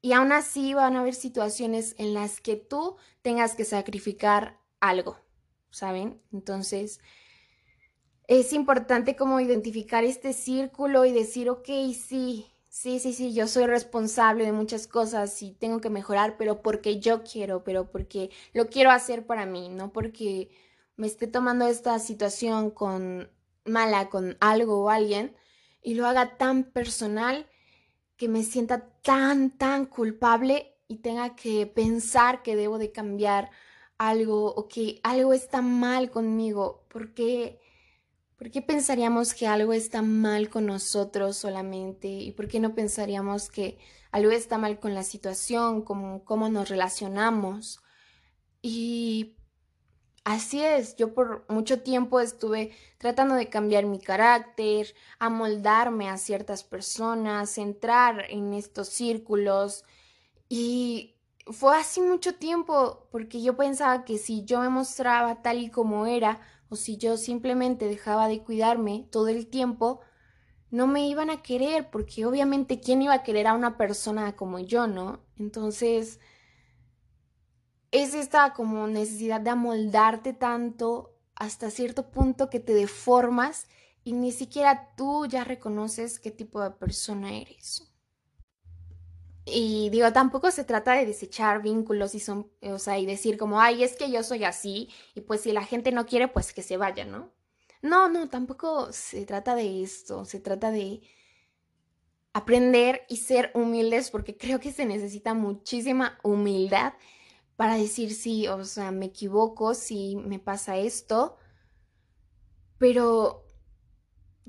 y 0.00 0.12
aún 0.12 0.32
así 0.32 0.74
van 0.74 0.96
a 0.96 1.00
haber 1.00 1.14
situaciones 1.14 1.94
en 1.98 2.14
las 2.14 2.40
que 2.40 2.56
tú 2.56 2.96
tengas 3.20 3.54
que 3.54 3.64
sacrificar 3.64 4.58
algo, 4.80 5.18
¿saben? 5.70 6.20
Entonces, 6.32 6.98
es 8.40 8.52
importante 8.52 9.16
como 9.16 9.40
identificar 9.40 10.04
este 10.04 10.32
círculo 10.32 11.04
y 11.04 11.12
decir, 11.12 11.50
ok, 11.50 11.66
sí, 11.94 12.46
sí, 12.68 12.98
sí, 12.98 13.12
sí, 13.12 13.34
yo 13.34 13.46
soy 13.46 13.66
responsable 13.66 14.44
de 14.44 14.52
muchas 14.52 14.86
cosas 14.86 15.42
y 15.42 15.52
tengo 15.52 15.80
que 15.80 15.90
mejorar, 15.90 16.36
pero 16.38 16.62
porque 16.62 17.00
yo 17.00 17.22
quiero, 17.24 17.64
pero 17.64 17.90
porque 17.90 18.30
lo 18.54 18.68
quiero 18.68 18.90
hacer 18.90 19.26
para 19.26 19.46
mí, 19.46 19.68
no 19.68 19.92
porque 19.92 20.50
me 20.96 21.06
esté 21.06 21.26
tomando 21.26 21.66
esta 21.66 21.98
situación 21.98 22.70
con 22.70 23.30
mala 23.64 24.08
con 24.08 24.36
algo 24.40 24.84
o 24.84 24.90
alguien 24.90 25.36
y 25.82 25.94
lo 25.94 26.06
haga 26.06 26.36
tan 26.38 26.64
personal 26.64 27.46
que 28.16 28.28
me 28.28 28.42
sienta 28.44 28.88
tan, 29.02 29.50
tan 29.58 29.86
culpable 29.86 30.76
y 30.88 30.98
tenga 30.98 31.36
que 31.36 31.66
pensar 31.66 32.42
que 32.42 32.56
debo 32.56 32.78
de 32.78 32.92
cambiar 32.92 33.50
algo 33.98 34.54
o 34.54 34.68
que 34.68 35.00
algo 35.04 35.32
está 35.32 35.62
mal 35.62 36.10
conmigo, 36.10 36.84
porque 36.88 37.61
¿Por 38.42 38.50
qué 38.50 38.60
pensaríamos 38.60 39.34
que 39.34 39.46
algo 39.46 39.72
está 39.72 40.02
mal 40.02 40.50
con 40.50 40.66
nosotros 40.66 41.36
solamente? 41.36 42.08
¿Y 42.08 42.32
por 42.32 42.48
qué 42.48 42.58
no 42.58 42.74
pensaríamos 42.74 43.48
que 43.48 43.78
algo 44.10 44.32
está 44.32 44.58
mal 44.58 44.80
con 44.80 44.94
la 44.94 45.04
situación, 45.04 45.82
como 45.82 46.24
cómo 46.24 46.48
nos 46.48 46.68
relacionamos? 46.68 47.78
Y 48.60 49.36
así 50.24 50.60
es, 50.60 50.96
yo 50.96 51.14
por 51.14 51.46
mucho 51.48 51.82
tiempo 51.82 52.18
estuve 52.18 52.72
tratando 52.98 53.36
de 53.36 53.48
cambiar 53.48 53.86
mi 53.86 54.00
carácter, 54.00 54.92
amoldarme 55.20 56.08
a 56.10 56.16
ciertas 56.16 56.64
personas, 56.64 57.58
entrar 57.58 58.24
en 58.28 58.54
estos 58.54 58.88
círculos 58.88 59.84
y 60.48 61.14
fue 61.46 61.76
así 61.76 62.00
mucho 62.00 62.34
tiempo 62.34 63.06
porque 63.12 63.40
yo 63.40 63.56
pensaba 63.56 64.04
que 64.04 64.18
si 64.18 64.44
yo 64.44 64.58
me 64.58 64.68
mostraba 64.68 65.42
tal 65.42 65.58
y 65.58 65.70
como 65.70 66.06
era, 66.06 66.40
o 66.72 66.76
si 66.76 66.96
yo 66.96 67.18
simplemente 67.18 67.86
dejaba 67.86 68.28
de 68.28 68.42
cuidarme 68.42 69.06
todo 69.10 69.28
el 69.28 69.46
tiempo, 69.46 70.00
no 70.70 70.86
me 70.86 71.06
iban 71.06 71.28
a 71.28 71.42
querer, 71.42 71.90
porque 71.90 72.24
obviamente 72.24 72.80
quién 72.80 73.02
iba 73.02 73.12
a 73.12 73.22
querer 73.22 73.46
a 73.46 73.52
una 73.52 73.76
persona 73.76 74.36
como 74.36 74.58
yo, 74.58 74.86
¿no? 74.86 75.20
Entonces, 75.36 76.18
es 77.90 78.14
esta 78.14 78.54
como 78.54 78.86
necesidad 78.86 79.42
de 79.42 79.50
amoldarte 79.50 80.32
tanto 80.32 81.14
hasta 81.34 81.70
cierto 81.70 82.10
punto 82.10 82.48
que 82.48 82.58
te 82.58 82.72
deformas 82.72 83.66
y 84.02 84.14
ni 84.14 84.32
siquiera 84.32 84.94
tú 84.96 85.26
ya 85.26 85.44
reconoces 85.44 86.18
qué 86.18 86.30
tipo 86.30 86.62
de 86.62 86.70
persona 86.70 87.34
eres. 87.34 87.91
Y 89.44 89.90
digo, 89.90 90.12
tampoco 90.12 90.50
se 90.50 90.64
trata 90.64 90.92
de 90.92 91.06
desechar 91.06 91.62
vínculos 91.62 92.14
y 92.14 92.20
son, 92.20 92.50
o 92.62 92.78
sea, 92.78 92.98
y 92.98 93.06
decir 93.06 93.36
como, 93.36 93.60
ay, 93.60 93.82
es 93.82 93.96
que 93.96 94.10
yo 94.10 94.22
soy 94.22 94.44
así, 94.44 94.88
y 95.14 95.22
pues 95.22 95.40
si 95.40 95.52
la 95.52 95.64
gente 95.64 95.90
no 95.90 96.06
quiere, 96.06 96.28
pues 96.28 96.52
que 96.52 96.62
se 96.62 96.76
vaya, 96.76 97.04
¿no? 97.04 97.32
No, 97.82 98.08
no, 98.08 98.28
tampoco 98.28 98.92
se 98.92 99.26
trata 99.26 99.56
de 99.56 99.82
esto, 99.82 100.24
se 100.24 100.38
trata 100.38 100.70
de 100.70 101.02
aprender 102.32 103.04
y 103.08 103.16
ser 103.16 103.50
humildes, 103.54 104.10
porque 104.10 104.36
creo 104.36 104.60
que 104.60 104.72
se 104.72 104.86
necesita 104.86 105.34
muchísima 105.34 106.18
humildad 106.22 106.94
para 107.56 107.74
decir 107.74 108.14
sí, 108.14 108.46
o 108.48 108.64
sea, 108.64 108.92
me 108.92 109.06
equivoco, 109.06 109.74
si 109.74 110.16
me 110.16 110.38
pasa 110.38 110.76
esto, 110.76 111.36
pero 112.78 113.44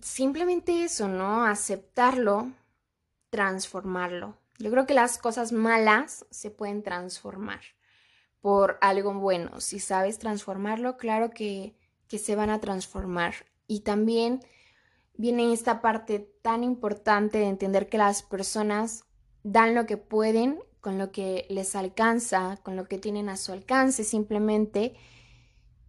simplemente 0.02 0.84
eso, 0.84 1.08
¿no? 1.08 1.46
Aceptarlo, 1.46 2.52
transformarlo. 3.32 4.43
Yo 4.60 4.72
creo 4.72 4.86
que 4.86 4.94
las 4.94 5.18
cosas 5.18 5.52
malas 5.52 6.26
se 6.30 6.52
pueden 6.52 6.84
transformar 6.84 7.62
por 8.42 8.78
algo 8.82 9.14
bueno. 9.14 9.62
Si 9.62 9.80
sabes 9.80 10.20
transformarlo, 10.20 10.98
claro 10.98 11.30
que, 11.30 11.76
que 12.08 12.18
se 12.18 12.36
van 12.36 12.50
a 12.50 12.60
transformar. 12.60 13.34
Y 13.68 13.82
también 13.82 14.42
viene 15.16 15.54
esta 15.54 15.82
parte 15.82 16.20
tan 16.42 16.64
importante 16.64 17.40
de 17.40 17.48
entender 17.48 17.90
que 17.90 17.98
las 17.98 18.24
personas 18.24 19.06
dan 19.44 19.76
lo 19.76 19.86
que 19.86 19.98
pueden 19.98 20.60
con 20.84 20.98
lo 20.98 21.14
que 21.14 21.46
les 21.50 21.78
alcanza, 21.78 22.58
con 22.62 22.76
lo 22.76 22.90
que 22.90 22.98
tienen 22.98 23.30
a 23.30 23.38
su 23.38 23.54
alcance 23.54 24.04
simplemente. 24.04 24.96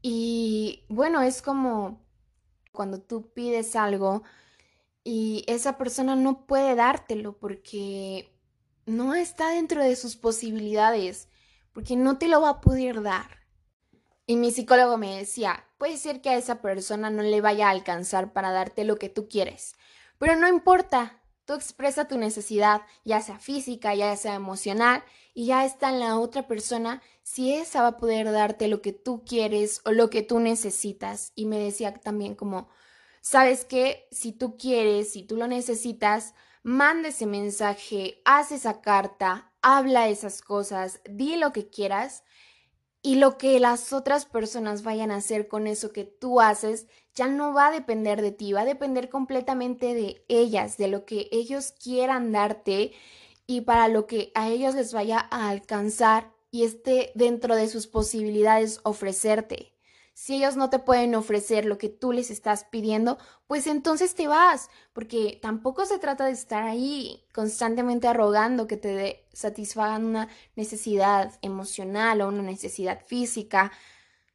Y 0.02 0.84
bueno, 0.88 1.20
es 1.22 1.42
como 1.42 2.00
cuando 2.70 3.00
tú 3.00 3.32
pides 3.32 3.74
algo 3.74 4.22
y 5.02 5.44
esa 5.48 5.78
persona 5.78 6.14
no 6.14 6.46
puede 6.46 6.76
dártelo 6.76 7.36
porque 7.36 8.33
no 8.86 9.14
está 9.14 9.50
dentro 9.50 9.82
de 9.82 9.96
sus 9.96 10.16
posibilidades, 10.16 11.28
porque 11.72 11.96
no 11.96 12.18
te 12.18 12.28
lo 12.28 12.40
va 12.40 12.50
a 12.50 12.60
poder 12.60 13.02
dar. 13.02 13.40
Y 14.26 14.36
mi 14.36 14.50
psicólogo 14.50 14.96
me 14.96 15.18
decía, 15.18 15.66
puede 15.76 15.96
ser 15.98 16.20
que 16.20 16.30
a 16.30 16.36
esa 16.36 16.62
persona 16.62 17.10
no 17.10 17.22
le 17.22 17.40
vaya 17.40 17.68
a 17.68 17.70
alcanzar 17.70 18.32
para 18.32 18.52
darte 18.52 18.84
lo 18.84 18.96
que 18.96 19.08
tú 19.08 19.28
quieres, 19.28 19.74
pero 20.18 20.36
no 20.36 20.48
importa, 20.48 21.20
tú 21.44 21.54
expresa 21.54 22.08
tu 22.08 22.16
necesidad, 22.16 22.82
ya 23.04 23.20
sea 23.20 23.38
física, 23.38 23.94
ya 23.94 24.16
sea 24.16 24.34
emocional, 24.34 25.04
y 25.34 25.46
ya 25.46 25.64
está 25.64 25.90
en 25.90 26.00
la 26.00 26.18
otra 26.18 26.46
persona 26.46 27.02
si 27.22 27.52
esa 27.52 27.82
va 27.82 27.88
a 27.88 27.96
poder 27.96 28.30
darte 28.30 28.68
lo 28.68 28.80
que 28.80 28.92
tú 28.92 29.24
quieres 29.24 29.80
o 29.84 29.92
lo 29.92 30.08
que 30.08 30.22
tú 30.22 30.40
necesitas. 30.40 31.32
Y 31.34 31.46
me 31.46 31.58
decía 31.58 31.92
también 31.94 32.34
como, 32.34 32.68
sabes 33.20 33.64
que 33.64 34.06
si 34.12 34.32
tú 34.32 34.56
quieres, 34.56 35.12
si 35.12 35.24
tú 35.24 35.36
lo 35.36 35.48
necesitas, 35.48 36.34
manda 36.64 37.10
ese 37.10 37.26
mensaje, 37.26 38.22
haz 38.24 38.50
esa 38.50 38.80
carta, 38.80 39.52
habla 39.60 40.08
esas 40.08 40.40
cosas, 40.40 41.00
di 41.08 41.36
lo 41.36 41.52
que 41.52 41.68
quieras 41.68 42.24
y 43.02 43.16
lo 43.16 43.36
que 43.36 43.60
las 43.60 43.92
otras 43.92 44.24
personas 44.24 44.82
vayan 44.82 45.10
a 45.10 45.16
hacer 45.16 45.46
con 45.46 45.66
eso 45.66 45.92
que 45.92 46.04
tú 46.04 46.40
haces 46.40 46.86
ya 47.14 47.28
no 47.28 47.52
va 47.52 47.68
a 47.68 47.70
depender 47.70 48.22
de 48.22 48.32
ti, 48.32 48.54
va 48.54 48.62
a 48.62 48.64
depender 48.64 49.10
completamente 49.10 49.94
de 49.94 50.24
ellas, 50.28 50.78
de 50.78 50.88
lo 50.88 51.04
que 51.04 51.28
ellos 51.32 51.72
quieran 51.72 52.32
darte 52.32 52.92
y 53.46 53.60
para 53.60 53.88
lo 53.88 54.06
que 54.06 54.32
a 54.34 54.48
ellos 54.48 54.74
les 54.74 54.94
vaya 54.94 55.28
a 55.30 55.50
alcanzar 55.50 56.32
y 56.50 56.64
esté 56.64 57.12
dentro 57.14 57.56
de 57.56 57.68
sus 57.68 57.86
posibilidades 57.86 58.80
ofrecerte. 58.84 59.73
Si 60.14 60.36
ellos 60.36 60.56
no 60.56 60.70
te 60.70 60.78
pueden 60.78 61.16
ofrecer 61.16 61.64
lo 61.64 61.76
que 61.76 61.88
tú 61.88 62.12
les 62.12 62.30
estás 62.30 62.64
pidiendo, 62.64 63.18
pues 63.48 63.66
entonces 63.66 64.14
te 64.14 64.28
vas, 64.28 64.70
porque 64.92 65.40
tampoco 65.42 65.86
se 65.86 65.98
trata 65.98 66.26
de 66.26 66.30
estar 66.30 66.62
ahí 66.62 67.26
constantemente 67.34 68.06
arrogando 68.06 68.68
que 68.68 68.76
te 68.76 69.26
satisfagan 69.32 70.04
una 70.04 70.28
necesidad 70.54 71.32
emocional 71.42 72.20
o 72.20 72.28
una 72.28 72.42
necesidad 72.42 73.04
física, 73.04 73.72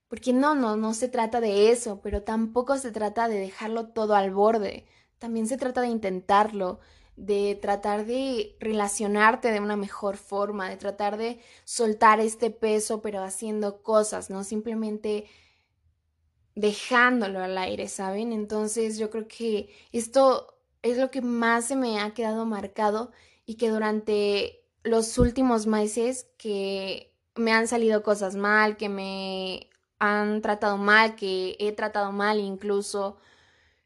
porque 0.09 0.33
no, 0.33 0.53
no, 0.53 0.75
no 0.75 0.93
se 0.93 1.07
trata 1.07 1.39
de 1.39 1.71
eso, 1.71 2.01
pero 2.01 2.23
tampoco 2.23 2.77
se 2.77 2.91
trata 2.91 3.29
de 3.29 3.39
dejarlo 3.39 3.87
todo 3.87 4.15
al 4.15 4.31
borde, 4.31 4.85
también 5.17 5.47
se 5.47 5.57
trata 5.57 5.79
de 5.79 5.87
intentarlo, 5.87 6.81
de 7.15 7.57
tratar 7.61 8.05
de 8.05 8.57
relacionarte 8.59 9.51
de 9.51 9.61
una 9.61 9.77
mejor 9.77 10.17
forma, 10.17 10.69
de 10.69 10.75
tratar 10.75 11.15
de 11.17 11.39
soltar 11.63 12.19
este 12.19 12.49
peso, 12.49 13.01
pero 13.01 13.23
haciendo 13.23 13.81
cosas, 13.81 14.29
no 14.29 14.43
simplemente 14.43 15.29
dejándolo 16.59 17.39
al 17.39 17.57
aire, 17.57 17.87
¿saben? 17.87 18.33
Entonces 18.33 18.97
yo 18.97 19.09
creo 19.09 19.27
que 19.27 19.69
esto 19.93 20.57
es 20.81 20.97
lo 20.97 21.09
que 21.09 21.21
más 21.21 21.65
se 21.65 21.75
me 21.75 21.99
ha 21.99 22.13
quedado 22.13 22.45
marcado 22.45 23.11
y 23.45 23.55
que 23.55 23.69
durante 23.69 24.65
los 24.83 25.17
últimos 25.17 25.67
meses 25.67 26.27
que 26.37 27.13
me 27.35 27.53
han 27.53 27.67
salido 27.67 28.03
cosas 28.03 28.35
mal, 28.35 28.75
que 28.75 28.89
me 28.89 29.69
han 29.99 30.41
tratado 30.41 30.77
mal, 30.77 31.15
que 31.15 31.55
he 31.59 31.71
tratado 31.71 32.11
mal 32.11 32.39
incluso, 32.39 33.17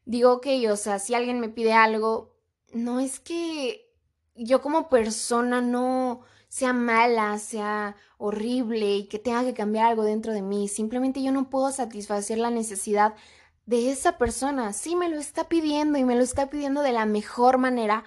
digo 0.04 0.40
que, 0.40 0.70
o 0.70 0.76
sea, 0.76 0.98
si 0.98 1.14
alguien 1.14 1.38
me 1.40 1.48
pide 1.48 1.72
algo, 1.74 2.34
no 2.72 2.98
es 2.98 3.20
que 3.20 3.92
yo 4.34 4.60
como 4.60 4.88
persona 4.88 5.60
no 5.60 6.22
sea 6.54 6.72
mala, 6.72 7.36
sea 7.40 7.96
horrible 8.16 8.94
y 8.94 9.08
que 9.08 9.18
tenga 9.18 9.42
que 9.42 9.54
cambiar 9.54 9.86
algo 9.86 10.04
dentro 10.04 10.32
de 10.32 10.40
mí. 10.40 10.68
Simplemente 10.68 11.20
yo 11.20 11.32
no 11.32 11.50
puedo 11.50 11.72
satisfacer 11.72 12.38
la 12.38 12.50
necesidad 12.50 13.14
de 13.66 13.90
esa 13.90 14.18
persona. 14.18 14.72
Sí 14.72 14.94
me 14.94 15.08
lo 15.08 15.18
está 15.18 15.48
pidiendo 15.48 15.98
y 15.98 16.04
me 16.04 16.14
lo 16.14 16.22
está 16.22 16.50
pidiendo 16.50 16.82
de 16.82 16.92
la 16.92 17.06
mejor 17.06 17.58
manera, 17.58 18.04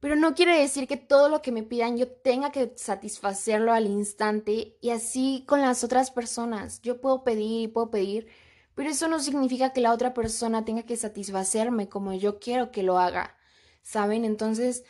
pero 0.00 0.16
no 0.16 0.34
quiere 0.34 0.58
decir 0.58 0.88
que 0.88 0.96
todo 0.96 1.28
lo 1.28 1.42
que 1.42 1.52
me 1.52 1.62
pidan 1.62 1.96
yo 1.96 2.08
tenga 2.10 2.50
que 2.50 2.72
satisfacerlo 2.74 3.72
al 3.72 3.86
instante 3.86 4.76
y 4.80 4.90
así 4.90 5.44
con 5.46 5.60
las 5.60 5.84
otras 5.84 6.10
personas. 6.10 6.82
Yo 6.82 7.00
puedo 7.00 7.22
pedir 7.22 7.62
y 7.62 7.68
puedo 7.68 7.88
pedir, 7.88 8.26
pero 8.74 8.90
eso 8.90 9.06
no 9.06 9.20
significa 9.20 9.72
que 9.72 9.80
la 9.80 9.92
otra 9.92 10.12
persona 10.12 10.64
tenga 10.64 10.82
que 10.82 10.96
satisfacerme 10.96 11.88
como 11.88 12.14
yo 12.14 12.40
quiero 12.40 12.72
que 12.72 12.82
lo 12.82 12.98
haga. 12.98 13.36
¿Saben? 13.82 14.24
Entonces, 14.24 14.82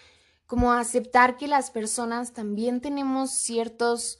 como 0.51 0.73
aceptar 0.73 1.37
que 1.37 1.47
las 1.47 1.71
personas 1.71 2.33
también 2.33 2.81
tenemos 2.81 3.31
ciertos 3.31 4.19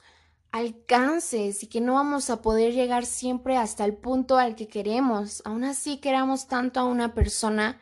alcances 0.53 1.61
y 1.61 1.67
que 1.67 1.81
no 1.81 1.95
vamos 1.95 2.29
a 2.29 2.41
poder 2.41 2.71
llegar 2.71 3.05
siempre 3.05 3.57
hasta 3.57 3.83
el 3.83 3.95
punto 3.95 4.37
al 4.37 4.55
que 4.55 4.69
queremos. 4.69 5.41
Aún 5.43 5.65
así 5.65 5.97
queramos 5.97 6.47
tanto 6.47 6.79
a 6.79 6.85
una 6.85 7.13
persona, 7.13 7.81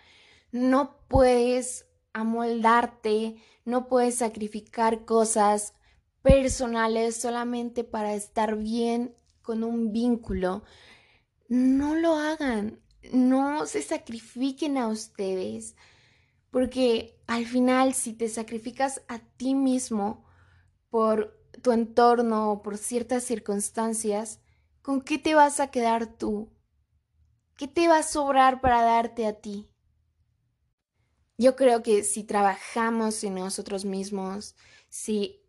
no 0.51 0.97
puedes 1.07 1.85
amoldarte, 2.11 3.35
no 3.65 3.87
puedes 3.87 4.15
sacrificar 4.15 5.05
cosas 5.05 5.75
personales 6.23 7.17
solamente 7.17 7.83
para 7.83 8.15
estar 8.15 8.55
bien 8.55 9.13
con 9.43 9.63
un 9.63 9.91
vínculo. 9.91 10.63
No 11.49 11.93
lo 11.93 12.15
hagan, 12.15 12.81
no 13.13 13.67
se 13.67 13.83
sacrifiquen 13.83 14.79
a 14.79 14.87
ustedes. 14.87 15.75
Porque 16.51 17.21
al 17.27 17.45
final, 17.45 17.93
si 17.93 18.13
te 18.13 18.27
sacrificas 18.27 19.01
a 19.07 19.19
ti 19.19 19.55
mismo 19.55 20.25
por 20.89 21.39
tu 21.61 21.71
entorno 21.71 22.51
o 22.51 22.61
por 22.61 22.77
ciertas 22.77 23.23
circunstancias, 23.23 24.39
¿con 24.81 25.01
qué 25.01 25.17
te 25.17 25.35
vas 25.35 25.59
a 25.59 25.69
quedar 25.71 26.17
tú? 26.17 26.49
¿Qué 27.55 27.67
te 27.67 27.87
va 27.87 27.97
a 27.97 28.03
sobrar 28.03 28.61
para 28.61 28.81
darte 28.83 29.27
a 29.27 29.33
ti? 29.33 29.69
Yo 31.37 31.55
creo 31.55 31.83
que 31.83 32.03
si 32.03 32.23
trabajamos 32.23 33.23
en 33.23 33.35
nosotros 33.35 33.85
mismos, 33.85 34.55
si 34.89 35.41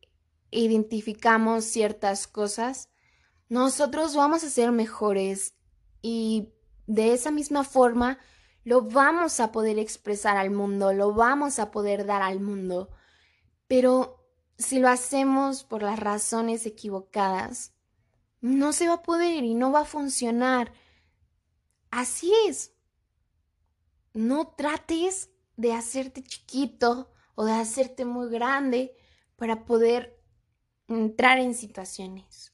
identificamos 0.51 1.65
ciertas 1.65 2.27
cosas, 2.27 2.91
nosotros 3.49 4.15
vamos 4.15 4.45
a 4.45 4.51
ser 4.51 4.71
mejores 4.71 5.55
y 6.03 6.53
de 6.87 7.13
esa 7.13 7.31
misma 7.31 7.65
forma 7.65 8.19
lo 8.65 8.83
vamos 8.83 9.41
a 9.41 9.53
poder 9.53 9.79
expresar 9.79 10.37
al 10.37 10.51
mundo, 10.51 10.93
lo 10.93 11.15
vamos 11.15 11.59
a 11.59 11.71
poder 11.71 12.07
dar 12.07 12.23
al 12.23 12.41
mundo. 12.41 12.91
Pero 13.67 14.27
si 14.59 14.79
lo 14.79 14.89
hacemos 14.89 15.65
por 15.65 15.83
las 15.83 15.99
razones 15.99 16.67
equivocadas, 16.67 17.73
no 18.41 18.73
se 18.73 18.89
va 18.89 18.95
a 18.95 19.03
poder 19.03 19.45
y 19.45 19.55
no 19.55 19.73
va 19.73 19.81
a 19.81 19.85
funcionar. 19.85 20.73
Así 21.91 22.33
es. 22.47 22.75
No 24.13 24.49
trates 24.49 25.31
de 25.57 25.73
hacerte 25.73 26.23
chiquito 26.23 27.11
o 27.35 27.45
de 27.45 27.53
hacerte 27.53 28.05
muy 28.05 28.29
grande 28.29 28.95
para 29.37 29.65
poder 29.65 30.21
entrar 30.89 31.39
en 31.39 31.55
situaciones. 31.55 32.53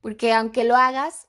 Porque 0.00 0.32
aunque 0.32 0.64
lo 0.64 0.76
hagas, 0.76 1.28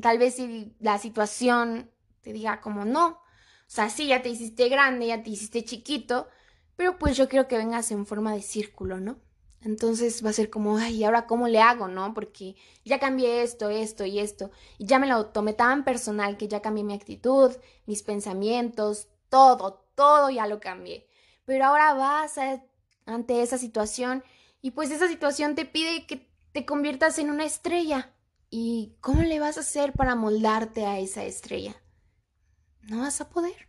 tal 0.00 0.18
vez 0.18 0.36
si 0.36 0.76
la 0.78 0.98
situación 0.98 1.90
te 2.24 2.32
diga 2.32 2.60
como 2.60 2.84
no, 2.84 3.20
o 3.66 3.70
sea, 3.74 3.88
sí, 3.90 4.08
ya 4.08 4.22
te 4.22 4.30
hiciste 4.30 4.68
grande, 4.68 5.06
ya 5.06 5.22
te 5.22 5.30
hiciste 5.30 5.64
chiquito, 5.64 6.28
pero 6.76 6.98
pues 6.98 7.16
yo 7.16 7.28
quiero 7.28 7.46
que 7.48 7.56
vengas 7.56 7.90
en 7.90 8.06
forma 8.06 8.34
de 8.34 8.42
círculo, 8.42 8.98
¿no? 8.98 9.18
Entonces 9.60 10.24
va 10.24 10.30
a 10.30 10.34
ser 10.34 10.50
como, 10.50 10.76
ay, 10.76 10.96
¿y 10.96 11.04
ahora 11.04 11.26
cómo 11.26 11.48
le 11.48 11.60
hago, 11.60 11.88
no? 11.88 12.12
Porque 12.12 12.54
ya 12.84 12.98
cambié 12.98 13.42
esto, 13.42 13.70
esto 13.70 14.04
y 14.04 14.18
esto. 14.18 14.50
Y 14.76 14.86
ya 14.86 14.98
me 14.98 15.06
lo 15.06 15.26
tomé 15.26 15.54
tan 15.54 15.84
personal 15.84 16.36
que 16.36 16.48
ya 16.48 16.60
cambié 16.60 16.84
mi 16.84 16.92
actitud, 16.92 17.50
mis 17.86 18.02
pensamientos, 18.02 19.08
todo, 19.30 19.86
todo 19.94 20.28
ya 20.28 20.46
lo 20.46 20.60
cambié. 20.60 21.06
Pero 21.46 21.64
ahora 21.64 21.94
vas 21.94 22.38
ante 23.06 23.42
esa 23.42 23.56
situación 23.56 24.22
y 24.60 24.72
pues 24.72 24.90
esa 24.90 25.08
situación 25.08 25.54
te 25.54 25.64
pide 25.64 26.06
que 26.06 26.28
te 26.52 26.66
conviertas 26.66 27.18
en 27.18 27.30
una 27.30 27.44
estrella. 27.44 28.10
¿Y 28.50 28.96
cómo 29.00 29.22
le 29.22 29.40
vas 29.40 29.56
a 29.56 29.60
hacer 29.60 29.94
para 29.94 30.14
moldarte 30.14 30.86
a 30.86 30.98
esa 30.98 31.24
estrella? 31.24 31.74
No 32.88 33.00
vas 33.00 33.20
a 33.20 33.28
poder. 33.28 33.68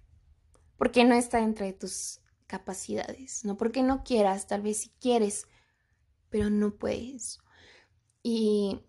Porque 0.77 1.03
no 1.05 1.15
está 1.15 1.39
entre 1.39 1.73
tus 1.73 2.19
capacidades. 2.47 3.45
No 3.45 3.57
porque 3.57 3.83
no 3.83 4.03
quieras, 4.03 4.47
tal 4.47 4.61
vez 4.61 4.77
si 4.77 4.89
quieres 4.99 5.47
pero 6.35 6.49
no 6.49 6.75
puedes. 6.75 7.39
Y 8.21 8.81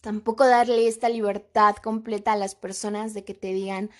tampoco 0.00 0.44
darle 0.44 0.88
esta 0.88 1.08
libertad 1.08 1.76
completa 1.76 2.32
a 2.32 2.36
las 2.36 2.56
personas 2.56 3.14
de 3.14 3.24
que 3.24 3.32
te 3.32 3.52
digan, 3.52 3.90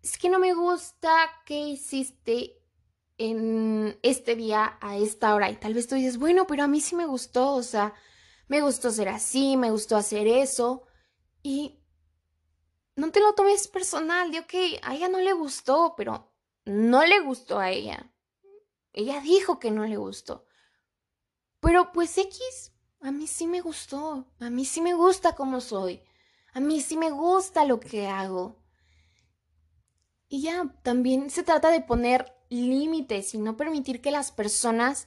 es 0.00 0.16
que 0.16 0.30
no 0.30 0.38
me 0.38 0.54
gusta 0.54 1.10
que 1.44 1.58
hiciste 1.58 2.62
en 3.18 3.98
este 4.04 4.36
día 4.36 4.78
a 4.80 4.96
esta 4.96 5.34
hora. 5.34 5.50
Y 5.50 5.56
tal 5.56 5.74
vez 5.74 5.88
tú 5.88 5.96
dices, 5.96 6.18
bueno, 6.18 6.46
pero 6.46 6.62
a 6.62 6.68
mí 6.68 6.80
sí 6.80 6.94
me 6.94 7.06
gustó, 7.06 7.54
o 7.54 7.64
sea, 7.64 7.94
me 8.46 8.60
gustó 8.60 8.92
ser 8.92 9.08
así, 9.08 9.56
me 9.56 9.72
gustó 9.72 9.96
hacer 9.96 10.28
eso. 10.28 10.84
Y 11.42 11.79
no 13.00 13.10
te 13.12 13.20
lo 13.20 13.32
tomes 13.32 13.66
personal, 13.66 14.30
de 14.30 14.40
ok, 14.40 14.82
a 14.82 14.94
ella 14.94 15.08
no 15.08 15.20
le 15.20 15.32
gustó, 15.32 15.94
pero 15.96 16.30
no 16.66 17.02
le 17.06 17.20
gustó 17.20 17.58
a 17.58 17.70
ella. 17.70 18.12
Ella 18.92 19.22
dijo 19.22 19.58
que 19.58 19.70
no 19.70 19.86
le 19.86 19.96
gustó. 19.96 20.46
Pero 21.60 21.92
pues 21.92 22.18
X, 22.18 22.72
a 23.00 23.10
mí 23.10 23.26
sí 23.26 23.46
me 23.46 23.62
gustó, 23.62 24.26
a 24.38 24.50
mí 24.50 24.66
sí 24.66 24.82
me 24.82 24.92
gusta 24.92 25.34
cómo 25.34 25.62
soy, 25.62 26.02
a 26.52 26.60
mí 26.60 26.82
sí 26.82 26.98
me 26.98 27.10
gusta 27.10 27.64
lo 27.64 27.80
que 27.80 28.06
hago. 28.06 28.62
Y 30.28 30.42
ya, 30.42 30.70
también 30.82 31.30
se 31.30 31.42
trata 31.42 31.70
de 31.70 31.80
poner 31.80 32.36
límites 32.50 33.34
y 33.34 33.38
no 33.38 33.56
permitir 33.56 34.02
que 34.02 34.10
las 34.10 34.30
personas 34.30 35.06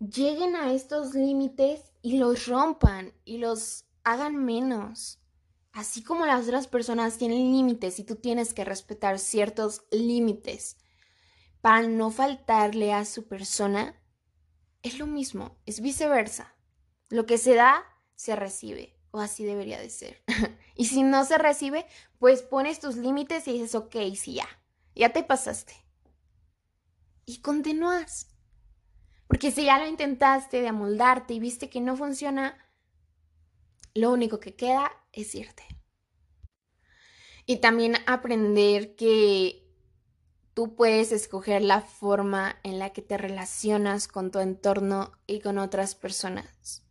lleguen 0.00 0.56
a 0.56 0.72
estos 0.72 1.14
límites 1.14 1.92
y 2.02 2.18
los 2.18 2.48
rompan 2.48 3.14
y 3.24 3.38
los 3.38 3.84
hagan 4.02 4.34
menos. 4.44 5.17
Así 5.78 6.02
como 6.02 6.26
las 6.26 6.48
otras 6.48 6.66
personas 6.66 7.18
tienen 7.18 7.52
límites 7.52 8.00
y 8.00 8.02
tú 8.02 8.16
tienes 8.16 8.52
que 8.52 8.64
respetar 8.64 9.20
ciertos 9.20 9.84
límites 9.92 10.76
para 11.60 11.86
no 11.86 12.10
faltarle 12.10 12.92
a 12.92 13.04
su 13.04 13.28
persona, 13.28 13.94
es 14.82 14.98
lo 14.98 15.06
mismo, 15.06 15.56
es 15.66 15.80
viceversa. 15.80 16.52
Lo 17.10 17.26
que 17.26 17.38
se 17.38 17.54
da, 17.54 17.84
se 18.16 18.34
recibe, 18.34 18.98
o 19.12 19.20
así 19.20 19.44
debería 19.44 19.78
de 19.78 19.88
ser. 19.88 20.20
y 20.74 20.86
si 20.86 21.04
no 21.04 21.24
se 21.24 21.38
recibe, 21.38 21.86
pues 22.18 22.42
pones 22.42 22.80
tus 22.80 22.96
límites 22.96 23.46
y 23.46 23.52
dices, 23.52 23.76
ok, 23.76 23.94
sí, 24.16 24.34
ya, 24.34 24.48
ya 24.96 25.12
te 25.12 25.22
pasaste. 25.22 25.74
Y 27.24 27.38
continúas. 27.38 28.26
Porque 29.28 29.52
si 29.52 29.66
ya 29.66 29.78
lo 29.78 29.86
intentaste 29.86 30.60
de 30.60 30.66
amoldarte 30.66 31.34
y 31.34 31.38
viste 31.38 31.70
que 31.70 31.80
no 31.80 31.96
funciona, 31.96 32.58
lo 33.98 34.12
único 34.12 34.40
que 34.40 34.54
queda 34.54 34.90
es 35.12 35.34
irte. 35.34 35.64
Y 37.46 37.56
también 37.56 37.96
aprender 38.06 38.94
que 38.94 39.68
Tú 40.58 40.74
puedes 40.74 41.12
escoger 41.12 41.62
la 41.62 41.82
forma 41.82 42.56
en 42.64 42.80
la 42.80 42.90
que 42.90 43.00
te 43.00 43.16
relacionas 43.16 44.08
con 44.08 44.32
tu 44.32 44.40
entorno 44.40 45.12
y 45.24 45.38
con 45.38 45.56
otras 45.56 45.94
personas. 45.94 46.82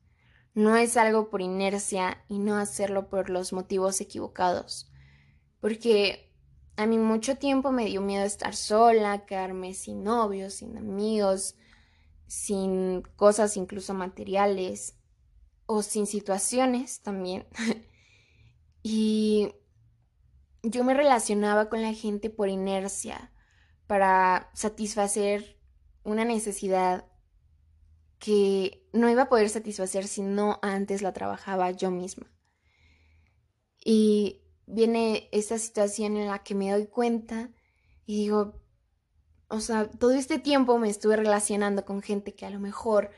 No 0.53 0.77
es 0.77 0.95
algo 0.95 1.29
por 1.29 1.41
inercia 1.41 2.23
y 2.29 2.39
no 2.39 2.55
hacerlo 2.55 3.09
por 3.09 3.29
los 3.29 3.51
motivos 3.51 3.99
equivocados. 3.99 4.89
Porque 5.59 6.33
a 6.77 6.85
mí 6.85 6.97
mucho 6.97 7.35
tiempo 7.35 7.73
me 7.73 7.83
dio 7.83 7.99
miedo 7.99 8.23
estar 8.23 8.55
sola, 8.55 9.25
quedarme 9.25 9.73
sin 9.73 10.01
novios, 10.01 10.53
sin 10.53 10.77
amigos, 10.77 11.55
sin 12.25 13.01
cosas 13.17 13.57
incluso 13.57 13.93
materiales 13.93 14.95
o 15.67 15.83
sin 15.83 16.07
situaciones 16.07 17.01
también. 17.01 17.45
y 18.81 19.53
yo 20.63 20.83
me 20.83 20.95
relacionaba 20.95 21.69
con 21.69 21.81
la 21.83 21.93
gente 21.93 22.29
por 22.29 22.49
inercia 22.49 23.31
para 23.85 24.49
satisfacer 24.53 25.57
una 26.03 26.25
necesidad 26.25 27.05
que 28.19 28.87
no 28.93 29.09
iba 29.09 29.23
a 29.23 29.29
poder 29.29 29.49
satisfacer 29.49 30.07
si 30.07 30.21
no 30.21 30.59
antes 30.61 31.01
la 31.01 31.13
trabajaba 31.13 31.71
yo 31.71 31.91
misma. 31.91 32.31
Y 33.83 34.41
viene 34.65 35.29
esta 35.31 35.57
situación 35.59 36.17
en 36.17 36.27
la 36.27 36.39
que 36.39 36.55
me 36.55 36.71
doy 36.71 36.87
cuenta 36.87 37.51
y 38.05 38.17
digo, 38.17 38.61
o 39.49 39.59
sea, 39.59 39.89
todo 39.89 40.11
este 40.11 40.39
tiempo 40.39 40.77
me 40.77 40.89
estuve 40.89 41.15
relacionando 41.15 41.85
con 41.85 42.01
gente 42.01 42.33
que 42.33 42.45
a 42.45 42.49
lo 42.49 42.59
mejor 42.59 43.11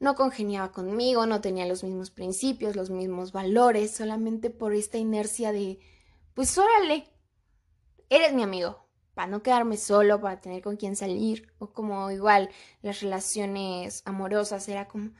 no 0.00 0.14
congeniaba 0.14 0.72
conmigo, 0.72 1.26
no 1.26 1.40
tenía 1.40 1.66
los 1.66 1.82
mismos 1.82 2.10
principios, 2.10 2.76
los 2.76 2.90
mismos 2.90 3.32
valores, 3.32 3.94
solamente 3.94 4.50
por 4.50 4.74
esta 4.74 4.98
inercia 4.98 5.52
de, 5.52 5.80
pues 6.34 6.56
órale, 6.56 7.08
eres 8.08 8.32
mi 8.32 8.42
amigo, 8.42 8.88
para 9.14 9.26
no 9.28 9.42
quedarme 9.42 9.76
solo, 9.76 10.20
para 10.20 10.40
tener 10.40 10.62
con 10.62 10.76
quién 10.76 10.94
salir, 10.94 11.52
o 11.58 11.72
como 11.72 12.10
igual 12.10 12.50
las 12.82 13.00
relaciones 13.00 14.02
amorosas, 14.04 14.68
era 14.68 14.86
como, 14.86 15.10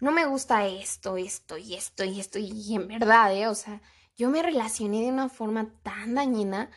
no 0.00 0.10
me 0.12 0.26
gusta 0.26 0.66
esto, 0.66 1.16
esto 1.16 1.56
y 1.56 1.74
esto 1.74 2.04
y 2.04 2.20
esto, 2.20 2.38
y 2.38 2.74
en 2.74 2.88
verdad, 2.88 3.34
¿eh? 3.34 3.48
o 3.48 3.54
sea, 3.54 3.80
yo 4.16 4.28
me 4.28 4.42
relacioné 4.42 5.02
de 5.02 5.08
una 5.08 5.28
forma 5.30 5.72
tan 5.82 6.14
dañina 6.14 6.70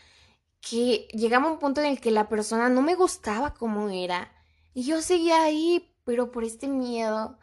que 0.62 1.08
llegaba 1.12 1.52
un 1.52 1.60
punto 1.60 1.82
en 1.82 1.88
el 1.88 2.00
que 2.00 2.12
la 2.12 2.30
persona 2.30 2.70
no 2.70 2.82
me 2.82 2.96
gustaba 2.96 3.54
como 3.54 3.90
era, 3.90 4.32
y 4.74 4.84
yo 4.84 5.02
seguía 5.02 5.44
ahí, 5.44 5.94
pero 6.06 6.32
por 6.32 6.46
este 6.46 6.68
miedo 6.68 7.38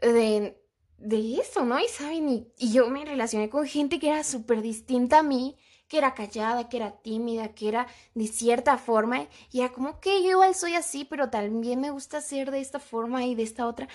de, 0.00 0.62
de 0.98 1.36
eso, 1.36 1.64
¿no? 1.64 1.78
Y 1.78 1.88
saben, 1.88 2.28
y, 2.28 2.52
y 2.58 2.72
yo 2.72 2.88
me 2.88 3.04
relacioné 3.04 3.48
con 3.48 3.66
gente 3.66 3.98
que 3.98 4.08
era 4.10 4.24
súper 4.24 4.62
distinta 4.62 5.20
a 5.20 5.22
mí, 5.22 5.56
que 5.88 5.98
era 5.98 6.14
callada, 6.14 6.68
que 6.68 6.76
era 6.76 7.02
tímida, 7.02 7.52
que 7.52 7.68
era 7.68 7.88
de 8.14 8.28
cierta 8.28 8.78
forma, 8.78 9.26
y 9.50 9.60
era 9.60 9.72
como 9.72 9.98
que 9.98 10.22
yo 10.22 10.30
igual 10.30 10.54
soy 10.54 10.74
así, 10.74 11.04
pero 11.04 11.30
también 11.30 11.80
me 11.80 11.90
gusta 11.90 12.20
ser 12.20 12.52
de 12.52 12.60
esta 12.60 12.78
forma 12.78 13.24
y 13.24 13.34
de 13.34 13.42
esta 13.42 13.66
otra, 13.66 13.88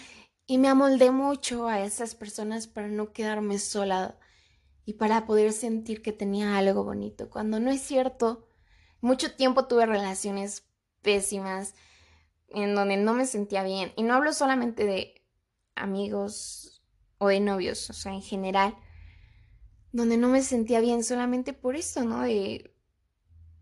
y 0.45 0.57
me 0.57 0.67
amoldé 0.67 1.11
mucho 1.11 1.67
a 1.67 1.81
esas 1.81 2.13
personas 2.13 2.67
para 2.67 2.89
no 2.89 3.13
quedarme 3.13 3.59
sola 3.59 4.19
y 4.85 4.93
para 4.93 5.25
poder 5.25 5.53
sentir 5.53 6.01
que 6.01 6.11
tenía 6.11 6.57
algo 6.57 6.83
bonito, 6.83 7.29
cuando 7.29 7.59
no 7.59 7.71
es 7.71 7.81
cierto. 7.81 8.47
Mucho 8.99 9.33
tiempo 9.33 9.65
tuve 9.65 9.85
relaciones 9.85 10.67
pésimas 11.01 11.75
en 12.49 12.75
donde 12.75 12.97
no 12.97 13.13
me 13.13 13.25
sentía 13.25 13.63
bien, 13.63 13.93
y 13.95 14.03
no 14.03 14.15
hablo 14.15 14.33
solamente 14.33 14.85
de 14.85 15.14
amigos 15.75 16.83
o 17.17 17.27
de 17.27 17.39
novios, 17.39 17.89
o 17.89 17.93
sea, 17.93 18.13
en 18.13 18.21
general 18.21 18.75
donde 19.95 20.17
no 20.17 20.27
me 20.27 20.41
sentía 20.41 20.81
bien 20.81 21.05
solamente 21.05 21.53
por 21.53 21.77
esto, 21.77 22.03
¿no? 22.03 22.23
De, 22.23 22.75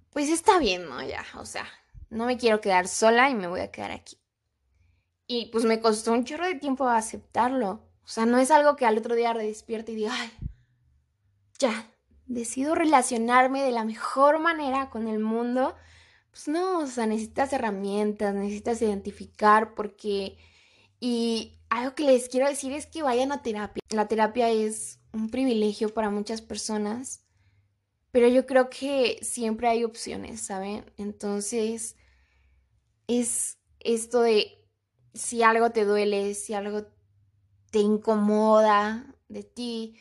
pues 0.10 0.30
está 0.32 0.58
bien, 0.58 0.90
¿no? 0.90 1.00
Ya, 1.04 1.24
o 1.38 1.46
sea, 1.46 1.68
no 2.10 2.26
me 2.26 2.38
quiero 2.38 2.60
quedar 2.60 2.88
sola 2.88 3.30
y 3.30 3.36
me 3.36 3.46
voy 3.46 3.60
a 3.60 3.70
quedar 3.70 3.92
aquí. 3.92 4.18
Y 5.28 5.52
pues 5.52 5.64
me 5.64 5.80
costó 5.80 6.12
un 6.12 6.26
chorro 6.26 6.48
de 6.48 6.56
tiempo 6.56 6.88
aceptarlo. 6.88 7.88
O 8.04 8.08
sea, 8.08 8.26
no 8.26 8.40
es 8.40 8.50
algo 8.50 8.76
que 8.76 8.88
al 8.88 8.98
otro 8.98 9.14
día 9.14 9.32
redespierte 9.32 9.92
y 9.92 9.96
diga, 9.96 10.12
ay, 10.12 10.32
ya, 11.60 11.88
decido 12.26 12.74
relacionarme 12.74 13.62
de 13.62 13.72
la 13.72 13.86
mejor 13.86 14.40
manera 14.40 14.90
con 14.90 15.08
el 15.08 15.20
mundo. 15.20 15.76
Pues 16.32 16.48
no, 16.48 16.80
o 16.80 16.88
sea, 16.88 17.06
necesitas 17.06 17.54
herramientas, 17.54 18.34
necesitas 18.34 18.82
identificar 18.82 19.76
porque... 19.76 20.38
Y 21.00 21.60
algo 21.78 21.96
que 21.96 22.04
les 22.04 22.30
quiero 22.30 22.48
decir 22.48 22.72
es 22.74 22.86
que 22.86 23.04
vayan 23.04 23.32
a 23.32 23.42
terapia. 23.42 23.82
La 23.90 24.08
terapia 24.08 24.50
es 24.50 25.00
un 25.12 25.30
privilegio 25.30 25.94
para 25.94 26.10
muchas 26.10 26.42
personas 26.42 27.24
Pero 28.12 28.28
yo 28.28 28.46
creo 28.46 28.70
que 28.70 29.20
siempre 29.24 29.68
hay 29.68 29.84
opciones, 29.84 30.42
¿saben? 30.42 30.86
Entonces, 30.98 31.96
es 33.08 33.58
esto 33.80 34.22
de 34.22 34.64
si 35.14 35.44
algo 35.44 35.72
te 35.72 35.86
duele, 35.86 36.36
si 36.36 36.54
algo 36.54 36.86
te 37.72 37.80
incomoda 37.80 39.16
de 39.30 39.44
ti, 39.44 39.96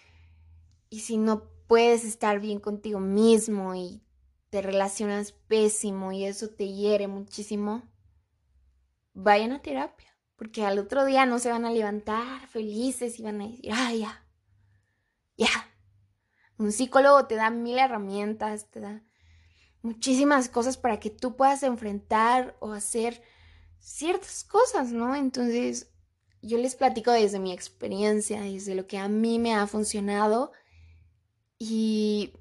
y 0.90 1.00
si 1.00 1.16
no 1.16 1.50
puedes 1.68 2.04
estar 2.04 2.38
bien 2.38 2.60
contigo 2.60 3.00
mismo 3.00 3.74
y 3.74 4.02
te 4.50 4.60
relacionas 4.60 5.32
pésimo 5.32 6.12
y 6.12 6.24
eso 6.24 6.50
te 6.50 6.68
hiere 6.68 7.08
muchísimo, 7.08 7.82
vayan 9.14 9.52
a 9.52 9.62
terapia, 9.62 10.11
porque 10.42 10.66
al 10.66 10.80
otro 10.80 11.04
día 11.04 11.24
no 11.24 11.38
se 11.38 11.50
van 11.50 11.64
a 11.64 11.70
levantar 11.70 12.48
felices 12.48 13.20
y 13.20 13.22
van 13.22 13.40
a 13.40 13.46
decir, 13.46 13.70
ah, 13.72 13.94
ya, 13.94 14.26
ya. 15.36 15.46
Un 16.58 16.72
psicólogo 16.72 17.28
te 17.28 17.36
da 17.36 17.48
mil 17.48 17.78
herramientas, 17.78 18.68
te 18.68 18.80
da 18.80 19.04
muchísimas 19.82 20.48
cosas 20.48 20.76
para 20.76 20.98
que 20.98 21.10
tú 21.10 21.36
puedas 21.36 21.62
enfrentar 21.62 22.56
o 22.58 22.72
hacer 22.72 23.22
ciertas 23.78 24.42
cosas, 24.42 24.90
¿no? 24.90 25.14
Entonces, 25.14 25.92
yo 26.40 26.58
les 26.58 26.74
platico 26.74 27.12
desde 27.12 27.38
mi 27.38 27.52
experiencia, 27.52 28.40
desde 28.40 28.74
lo 28.74 28.88
que 28.88 28.98
a 28.98 29.06
mí 29.06 29.38
me 29.38 29.54
ha 29.54 29.68
funcionado 29.68 30.50
y 31.56 32.32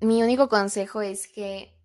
mi 0.00 0.22
único 0.22 0.48
consejo 0.48 1.00
es 1.00 1.26
que 1.26 1.76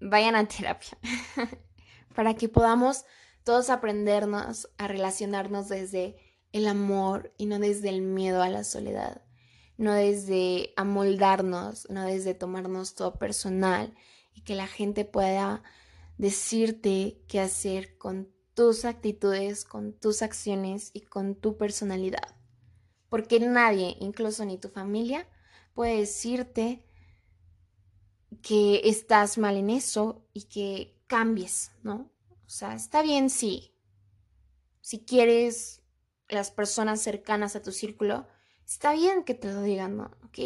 vayan 0.00 0.36
a 0.36 0.46
terapia 0.46 0.98
para 2.14 2.34
que 2.34 2.50
podamos 2.50 3.06
todos 3.44 3.70
aprendernos 3.70 4.68
a 4.78 4.88
relacionarnos 4.88 5.68
desde 5.68 6.16
el 6.52 6.66
amor 6.66 7.32
y 7.36 7.46
no 7.46 7.58
desde 7.58 7.90
el 7.90 8.02
miedo 8.02 8.42
a 8.42 8.48
la 8.48 8.64
soledad, 8.64 9.22
no 9.76 9.92
desde 9.92 10.72
amoldarnos, 10.76 11.88
no 11.90 12.04
desde 12.04 12.34
tomarnos 12.34 12.94
todo 12.94 13.18
personal 13.18 13.94
y 14.32 14.42
que 14.42 14.54
la 14.54 14.66
gente 14.66 15.04
pueda 15.04 15.62
decirte 16.18 17.22
qué 17.28 17.40
hacer 17.40 17.96
con 17.98 18.32
tus 18.54 18.84
actitudes, 18.84 19.64
con 19.64 19.92
tus 19.92 20.22
acciones 20.22 20.90
y 20.92 21.02
con 21.02 21.34
tu 21.34 21.56
personalidad 21.56 22.34
porque 23.14 23.38
nadie, 23.38 23.96
incluso 24.00 24.44
ni 24.44 24.58
tu 24.58 24.70
familia, 24.70 25.28
puede 25.72 25.98
decirte 26.00 26.84
que 28.42 28.80
estás 28.88 29.38
mal 29.38 29.56
en 29.56 29.70
eso 29.70 30.26
y 30.32 30.48
que 30.48 31.00
cambies, 31.06 31.70
¿no? 31.84 32.10
O 32.46 32.50
sea, 32.50 32.74
está 32.74 33.02
bien 33.02 33.30
si, 33.30 33.74
si 34.80 35.04
quieres 35.04 35.82
las 36.28 36.50
personas 36.50 37.00
cercanas 37.00 37.56
a 37.56 37.62
tu 37.62 37.72
círculo, 37.72 38.26
está 38.66 38.92
bien 38.92 39.24
que 39.24 39.34
te 39.34 39.52
lo 39.52 39.62
digan, 39.62 39.96
¿no? 39.96 40.10
Ok, 40.24 40.38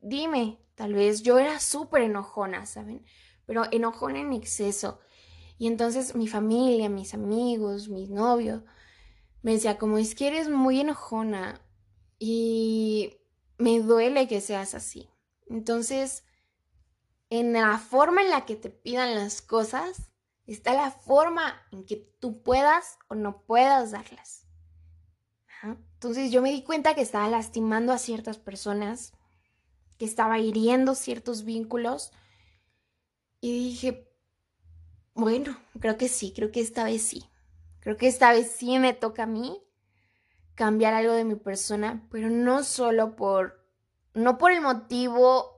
dime, 0.00 0.58
tal 0.74 0.94
vez 0.94 1.22
yo 1.22 1.38
era 1.38 1.60
súper 1.60 2.02
enojona, 2.02 2.66
¿saben? 2.66 3.04
Pero 3.46 3.64
enojona 3.70 4.20
en 4.20 4.32
exceso. 4.32 5.00
Y 5.58 5.66
entonces 5.66 6.14
mi 6.14 6.28
familia, 6.28 6.88
mis 6.88 7.14
amigos, 7.14 7.88
mis 7.88 8.10
novios, 8.10 8.62
me 9.42 9.52
decía, 9.52 9.78
como 9.78 9.98
es 9.98 10.14
que 10.14 10.28
eres 10.28 10.48
muy 10.48 10.80
enojona, 10.80 11.60
y 12.18 13.18
me 13.58 13.80
duele 13.80 14.26
que 14.28 14.40
seas 14.40 14.74
así. 14.74 15.10
Entonces, 15.46 16.24
en 17.28 17.52
la 17.52 17.78
forma 17.78 18.22
en 18.22 18.30
la 18.30 18.46
que 18.46 18.56
te 18.56 18.70
pidan 18.70 19.14
las 19.14 19.42
cosas, 19.42 20.10
está 20.46 20.74
la 20.74 20.90
forma 20.90 21.62
en 21.72 21.84
que 21.84 21.96
tú 22.20 22.42
puedas 22.42 22.98
o 23.08 23.14
no 23.14 23.42
puedas 23.42 23.92
darlas. 23.92 24.46
Entonces 25.62 26.30
yo 26.30 26.42
me 26.42 26.50
di 26.50 26.62
cuenta 26.62 26.94
que 26.94 27.00
estaba 27.00 27.28
lastimando 27.28 27.92
a 27.92 27.98
ciertas 27.98 28.38
personas, 28.38 29.12
que 29.98 30.04
estaba 30.04 30.38
hiriendo 30.38 30.94
ciertos 30.94 31.44
vínculos 31.44 32.12
y 33.40 33.52
dije, 33.52 34.10
bueno, 35.14 35.56
creo 35.80 35.96
que 35.96 36.08
sí, 36.08 36.32
creo 36.34 36.50
que 36.50 36.60
esta 36.60 36.84
vez 36.84 37.02
sí. 37.02 37.24
Creo 37.80 37.96
que 37.96 38.08
esta 38.08 38.32
vez 38.32 38.50
sí 38.50 38.78
me 38.78 38.94
toca 38.94 39.24
a 39.24 39.26
mí 39.26 39.62
cambiar 40.54 40.94
algo 40.94 41.12
de 41.12 41.24
mi 41.24 41.34
persona, 41.34 42.06
pero 42.10 42.30
no 42.30 42.64
solo 42.64 43.16
por, 43.16 43.66
no 44.14 44.38
por 44.38 44.52
el 44.52 44.60
motivo 44.60 45.53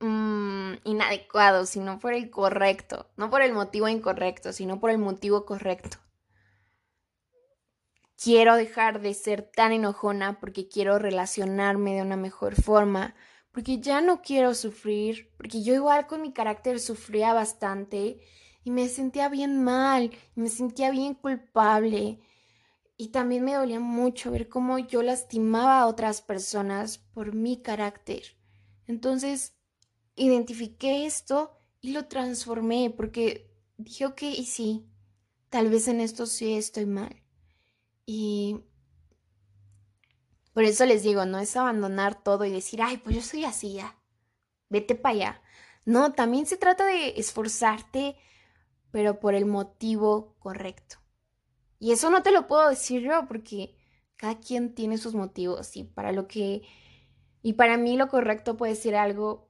mm, 0.00 0.74
inadecuado, 0.84 1.66
sino 1.66 1.98
por 1.98 2.14
el 2.14 2.30
correcto, 2.30 3.06
no 3.16 3.30
por 3.30 3.42
el 3.42 3.52
motivo 3.52 3.88
incorrecto, 3.88 4.52
sino 4.52 4.80
por 4.80 4.90
el 4.90 4.98
motivo 4.98 5.46
correcto. 5.46 5.98
Quiero 8.22 8.56
dejar 8.56 9.00
de 9.00 9.14
ser 9.14 9.42
tan 9.42 9.72
enojona 9.72 10.40
porque 10.40 10.68
quiero 10.68 10.98
relacionarme 10.98 11.94
de 11.94 12.02
una 12.02 12.16
mejor 12.16 12.54
forma, 12.54 13.14
porque 13.50 13.80
ya 13.80 14.00
no 14.02 14.20
quiero 14.20 14.54
sufrir, 14.54 15.32
porque 15.36 15.62
yo 15.62 15.74
igual 15.74 16.06
con 16.06 16.20
mi 16.20 16.32
carácter 16.32 16.80
sufría 16.80 17.32
bastante 17.32 18.20
y 18.62 18.70
me 18.70 18.88
sentía 18.88 19.28
bien 19.28 19.62
mal, 19.64 20.10
me 20.34 20.48
sentía 20.48 20.90
bien 20.90 21.14
culpable 21.14 22.20
y 22.96 23.08
también 23.08 23.44
me 23.44 23.54
dolía 23.54 23.80
mucho 23.80 24.30
ver 24.30 24.50
cómo 24.50 24.78
yo 24.78 25.02
lastimaba 25.02 25.80
a 25.80 25.86
otras 25.86 26.20
personas 26.20 26.98
por 26.98 27.34
mi 27.34 27.62
carácter. 27.62 28.36
Entonces, 28.86 29.54
identifiqué 30.16 31.06
esto 31.06 31.58
y 31.80 31.92
lo 31.92 32.06
transformé 32.06 32.90
porque 32.90 33.50
dije, 33.76 34.06
ok, 34.06 34.22
y 34.22 34.44
sí, 34.44 34.86
tal 35.48 35.68
vez 35.68 35.88
en 35.88 36.00
esto 36.00 36.26
sí 36.26 36.54
estoy 36.54 36.86
mal. 36.86 37.22
Y 38.06 38.60
por 40.52 40.64
eso 40.64 40.84
les 40.84 41.02
digo, 41.02 41.24
no 41.26 41.38
es 41.38 41.56
abandonar 41.56 42.22
todo 42.22 42.44
y 42.44 42.50
decir, 42.50 42.82
ay, 42.82 42.98
pues 42.98 43.16
yo 43.16 43.22
soy 43.22 43.44
así 43.44 43.74
ya, 43.74 43.96
vete 44.68 44.94
para 44.94 45.14
allá. 45.14 45.42
No, 45.84 46.12
también 46.12 46.46
se 46.46 46.56
trata 46.56 46.84
de 46.84 47.14
esforzarte, 47.16 48.16
pero 48.90 49.20
por 49.20 49.34
el 49.34 49.46
motivo 49.46 50.36
correcto. 50.38 50.96
Y 51.78 51.92
eso 51.92 52.10
no 52.10 52.22
te 52.22 52.30
lo 52.30 52.46
puedo 52.46 52.68
decir 52.68 53.00
yo 53.02 53.26
porque 53.26 53.76
cada 54.16 54.38
quien 54.38 54.74
tiene 54.74 54.98
sus 54.98 55.14
motivos 55.14 55.76
y 55.76 55.84
para 55.84 56.12
lo 56.12 56.28
que 56.28 56.62
y 57.42 57.54
para 57.54 57.78
mí 57.78 57.96
lo 57.96 58.08
correcto 58.08 58.58
puede 58.58 58.74
ser 58.74 58.94
algo 58.94 59.49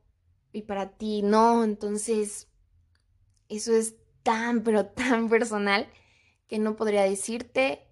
y 0.52 0.62
para 0.62 0.96
ti 0.96 1.22
no, 1.22 1.64
entonces 1.64 2.48
eso 3.48 3.72
es 3.72 3.96
tan 4.22 4.62
pero 4.62 4.86
tan 4.86 5.28
personal 5.28 5.88
que 6.46 6.58
no 6.58 6.76
podría 6.76 7.02
decirte 7.02 7.86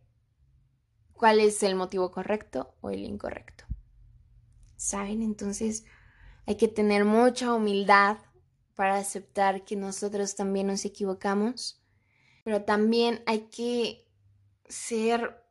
cuál 1.13 1.41
es 1.41 1.63
el 1.63 1.75
motivo 1.75 2.11
correcto 2.11 2.75
o 2.81 2.91
el 2.91 3.05
incorrecto. 3.05 3.65
¿Saben? 4.77 5.23
Entonces 5.23 5.85
hay 6.47 6.57
que 6.57 6.69
tener 6.69 7.05
mucha 7.05 7.53
humildad 7.53 8.19
para 8.75 8.97
aceptar 8.97 9.65
que 9.65 9.75
nosotros 9.75 10.37
también 10.37 10.69
nos 10.69 10.85
equivocamos, 10.85 11.83
pero 12.45 12.63
también 12.63 13.23
hay 13.27 13.49
que 13.49 14.09
ser 14.69 15.45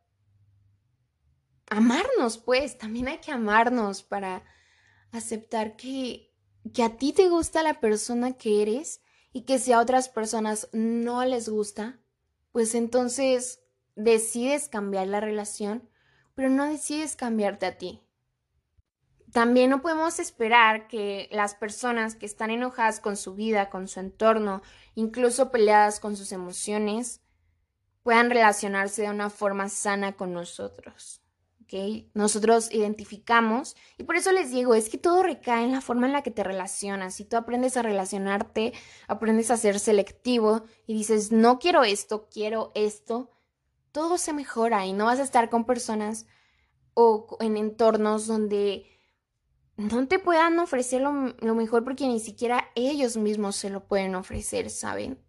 amarnos, 1.68 2.38
pues, 2.38 2.78
también 2.78 3.08
hay 3.08 3.18
que 3.18 3.30
amarnos 3.30 4.02
para 4.02 4.42
aceptar 5.12 5.76
que, 5.76 6.27
que 6.72 6.82
a 6.82 6.96
ti 6.96 7.12
te 7.12 7.28
gusta 7.28 7.62
la 7.62 7.80
persona 7.80 8.32
que 8.32 8.62
eres 8.62 9.02
y 9.32 9.42
que 9.42 9.58
si 9.58 9.72
a 9.72 9.80
otras 9.80 10.08
personas 10.08 10.68
no 10.72 11.24
les 11.24 11.48
gusta, 11.48 12.00
pues 12.52 12.74
entonces 12.74 13.60
decides 13.94 14.68
cambiar 14.68 15.06
la 15.06 15.20
relación, 15.20 15.88
pero 16.34 16.50
no 16.50 16.66
decides 16.66 17.16
cambiarte 17.16 17.66
a 17.66 17.78
ti. 17.78 18.02
También 19.32 19.70
no 19.70 19.82
podemos 19.82 20.18
esperar 20.18 20.88
que 20.88 21.28
las 21.30 21.54
personas 21.54 22.14
que 22.14 22.24
están 22.24 22.50
enojadas 22.50 22.98
con 22.98 23.16
su 23.16 23.34
vida, 23.34 23.68
con 23.68 23.86
su 23.86 24.00
entorno, 24.00 24.62
incluso 24.94 25.50
peleadas 25.50 26.00
con 26.00 26.16
sus 26.16 26.32
emociones, 26.32 27.20
puedan 28.02 28.30
relacionarse 28.30 29.02
de 29.02 29.10
una 29.10 29.28
forma 29.28 29.68
sana 29.68 30.16
con 30.16 30.32
nosotros. 30.32 31.22
¿Okay? 31.68 32.10
Nosotros 32.14 32.72
identificamos 32.72 33.76
y 33.98 34.04
por 34.04 34.16
eso 34.16 34.32
les 34.32 34.50
digo, 34.50 34.74
es 34.74 34.88
que 34.88 34.96
todo 34.96 35.22
recae 35.22 35.64
en 35.64 35.72
la 35.72 35.82
forma 35.82 36.06
en 36.06 36.14
la 36.14 36.22
que 36.22 36.30
te 36.30 36.42
relacionas. 36.42 37.14
Si 37.14 37.26
tú 37.26 37.36
aprendes 37.36 37.76
a 37.76 37.82
relacionarte, 37.82 38.72
aprendes 39.06 39.50
a 39.50 39.58
ser 39.58 39.78
selectivo 39.78 40.62
y 40.86 40.94
dices, 40.94 41.30
no 41.30 41.58
quiero 41.58 41.84
esto, 41.84 42.26
quiero 42.32 42.72
esto, 42.74 43.30
todo 43.92 44.16
se 44.16 44.32
mejora 44.32 44.86
y 44.86 44.94
no 44.94 45.04
vas 45.04 45.18
a 45.18 45.24
estar 45.24 45.50
con 45.50 45.66
personas 45.66 46.26
o 46.94 47.36
en 47.40 47.58
entornos 47.58 48.26
donde 48.26 48.86
no 49.76 50.08
te 50.08 50.18
puedan 50.18 50.58
ofrecer 50.58 51.02
lo, 51.02 51.34
lo 51.38 51.54
mejor 51.54 51.84
porque 51.84 52.08
ni 52.08 52.18
siquiera 52.18 52.70
ellos 52.76 53.18
mismos 53.18 53.56
se 53.56 53.68
lo 53.68 53.86
pueden 53.86 54.14
ofrecer, 54.14 54.70
¿saben? 54.70 55.22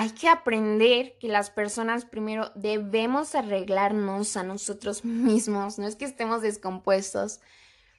Hay 0.00 0.10
que 0.10 0.28
aprender 0.28 1.18
que 1.18 1.26
las 1.26 1.50
personas 1.50 2.04
primero 2.04 2.52
debemos 2.54 3.34
arreglarnos 3.34 4.36
a 4.36 4.44
nosotros 4.44 5.04
mismos, 5.04 5.76
no 5.80 5.88
es 5.88 5.96
que 5.96 6.04
estemos 6.04 6.40
descompuestos, 6.40 7.40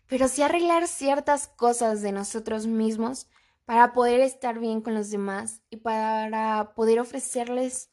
pero 0.08 0.30
sí 0.30 0.42
arreglar 0.42 0.88
ciertas 0.88 1.50
cosas 1.50 2.02
de 2.02 2.14
nosotros 2.14 2.68
mismos 2.68 3.28
para 3.66 3.92
poder 3.92 4.22
estar 4.22 4.60
bien 4.60 4.80
con 4.80 4.94
los 4.94 5.10
demás 5.10 5.62
y 5.70 5.76
para 5.76 6.74
poder 6.74 7.02
ofrecerles 7.02 7.92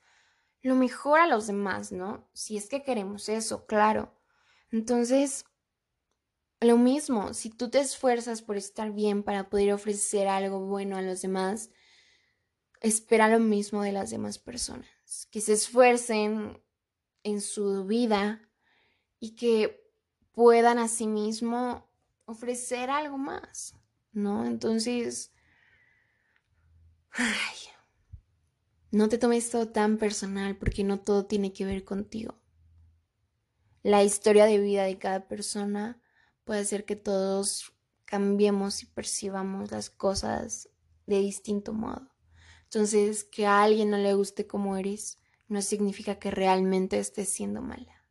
lo 0.62 0.76
mejor 0.76 1.18
a 1.18 1.26
los 1.26 1.48
demás, 1.48 1.90
¿no? 1.90 2.30
Si 2.32 2.56
es 2.56 2.68
que 2.68 2.84
queremos 2.84 3.28
eso, 3.28 3.66
claro. 3.66 4.14
Entonces, 4.70 5.46
lo 6.60 6.76
mismo, 6.76 7.34
si 7.34 7.50
tú 7.50 7.70
te 7.70 7.80
esfuerzas 7.80 8.40
por 8.40 8.56
estar 8.56 8.92
bien 8.92 9.24
para 9.24 9.50
poder 9.50 9.72
ofrecer 9.72 10.28
algo 10.28 10.60
bueno 10.60 10.96
a 10.96 11.02
los 11.02 11.22
demás, 11.22 11.70
espera 12.80 13.28
lo 13.28 13.38
mismo 13.38 13.82
de 13.82 13.92
las 13.92 14.10
demás 14.10 14.38
personas, 14.38 14.88
que 15.30 15.40
se 15.40 15.52
esfuercen 15.52 16.62
en 17.22 17.40
su 17.40 17.84
vida 17.84 18.40
y 19.18 19.36
que 19.36 19.90
puedan 20.32 20.78
asimismo 20.78 21.88
ofrecer 22.26 22.90
algo 22.90 23.18
más, 23.18 23.74
¿no? 24.12 24.46
Entonces, 24.46 25.32
ay, 27.10 27.56
no 28.90 29.08
te 29.08 29.18
tomes 29.18 29.50
todo 29.50 29.68
tan 29.68 29.98
personal 29.98 30.56
porque 30.56 30.84
no 30.84 31.00
todo 31.00 31.26
tiene 31.26 31.52
que 31.52 31.64
ver 31.64 31.84
contigo. 31.84 32.38
La 33.82 34.02
historia 34.02 34.46
de 34.46 34.58
vida 34.58 34.84
de 34.84 34.98
cada 34.98 35.28
persona 35.28 36.00
puede 36.44 36.60
hacer 36.60 36.84
que 36.84 36.96
todos 36.96 37.72
cambiemos 38.04 38.82
y 38.82 38.86
percibamos 38.86 39.70
las 39.70 39.90
cosas 39.90 40.68
de 41.06 41.20
distinto 41.20 41.72
modo. 41.72 42.15
Entonces, 42.66 43.24
que 43.24 43.46
a 43.46 43.62
alguien 43.62 43.90
no 43.90 43.96
le 43.96 44.14
guste 44.14 44.46
como 44.46 44.76
eres 44.76 45.18
no 45.48 45.62
significa 45.62 46.18
que 46.18 46.30
realmente 46.30 46.98
estés 46.98 47.28
siendo 47.28 47.62
mala. 47.62 48.04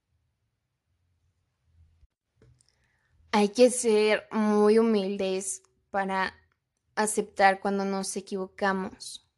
Hay 3.32 3.50
que 3.50 3.70
ser 3.70 4.28
muy 4.32 4.80
humildes 4.80 5.62
para 5.91 6.34
aceptar 6.96 7.60
cuando 7.60 7.84
nos 7.84 8.15
equivocamos 8.15 9.30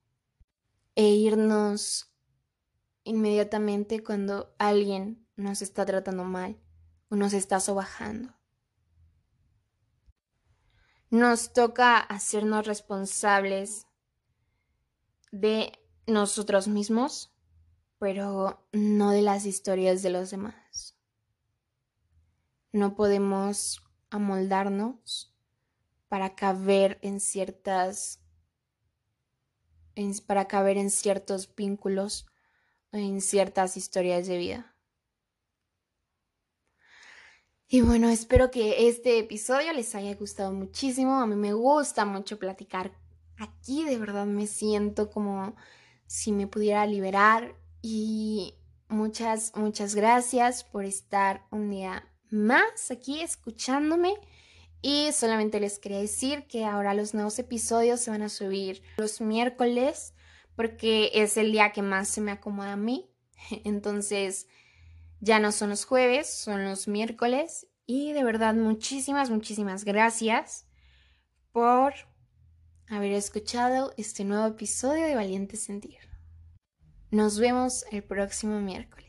e 0.93 1.09
irnos 1.09 2.13
inmediatamente 3.03 4.03
cuando 4.03 4.53
alguien 4.59 5.27
nos 5.35 5.63
está 5.63 5.85
tratando 5.85 6.23
mal 6.23 6.59
o 7.09 7.15
nos 7.15 7.33
está 7.33 7.59
sobajando. 7.59 8.35
Nos 11.09 11.53
toca 11.53 11.97
hacernos 11.97 12.67
responsables 12.67 13.87
de 15.31 15.71
nosotros 16.05 16.67
mismos, 16.67 17.33
pero 17.99 18.67
no 18.71 19.11
de 19.11 19.21
las 19.21 19.45
historias 19.45 20.01
de 20.01 20.09
los 20.09 20.29
demás. 20.29 20.97
No 22.71 22.95
podemos 22.95 23.83
amoldarnos 24.09 25.35
para 26.07 26.35
caber 26.35 26.99
en 27.01 27.19
ciertas 27.19 28.21
para 30.27 30.47
caber 30.47 30.77
en 30.77 30.91
ciertos 30.91 31.55
vínculos 31.55 32.27
en 32.91 33.21
ciertas 33.21 33.77
historias 33.77 34.27
de 34.27 34.37
vida. 34.37 34.75
Y 37.67 37.81
bueno, 37.81 38.09
espero 38.09 38.49
que 38.49 38.87
este 38.87 39.19
episodio 39.19 39.73
les 39.73 39.93
haya 39.93 40.15
gustado 40.15 40.53
muchísimo. 40.53 41.19
A 41.19 41.27
mí 41.27 41.35
me 41.35 41.53
gusta 41.53 42.05
mucho 42.05 42.39
platicar 42.39 42.93
aquí, 43.37 43.83
de 43.83 43.97
verdad 43.97 44.25
me 44.25 44.47
siento 44.47 45.09
como 45.09 45.55
si 46.07 46.31
me 46.31 46.47
pudiera 46.47 46.85
liberar 46.85 47.55
y 47.81 48.55
muchas, 48.89 49.51
muchas 49.55 49.95
gracias 49.95 50.63
por 50.63 50.85
estar 50.85 51.45
un 51.51 51.69
día 51.69 52.07
más 52.29 52.91
aquí 52.91 53.21
escuchándome. 53.21 54.15
Y 54.81 55.11
solamente 55.11 55.59
les 55.59 55.79
quería 55.79 55.99
decir 55.99 56.45
que 56.47 56.63
ahora 56.63 56.93
los 56.93 57.13
nuevos 57.13 57.39
episodios 57.39 57.99
se 57.99 58.11
van 58.11 58.21
a 58.21 58.29
subir 58.29 58.83
los 58.97 59.21
miércoles 59.21 60.13
porque 60.55 61.11
es 61.13 61.35
el 61.37 61.51
día 61.51 61.71
que 61.71 61.81
más 61.81 62.07
se 62.07 62.21
me 62.21 62.31
acomoda 62.31 62.73
a 62.73 62.77
mí. 62.77 63.09
Entonces 63.63 64.47
ya 65.19 65.39
no 65.39 65.51
son 65.51 65.69
los 65.71 65.85
jueves, 65.85 66.29
son 66.29 66.63
los 66.63 66.87
miércoles. 66.87 67.67
Y 67.85 68.13
de 68.13 68.23
verdad 68.23 68.53
muchísimas, 68.53 69.29
muchísimas 69.29 69.83
gracias 69.83 70.67
por 71.51 71.93
haber 72.89 73.11
escuchado 73.11 73.93
este 73.97 74.23
nuevo 74.23 74.47
episodio 74.47 75.05
de 75.05 75.15
Valiente 75.15 75.57
Sentir. 75.57 75.97
Nos 77.11 77.37
vemos 77.39 77.85
el 77.91 78.03
próximo 78.03 78.61
miércoles. 78.61 79.06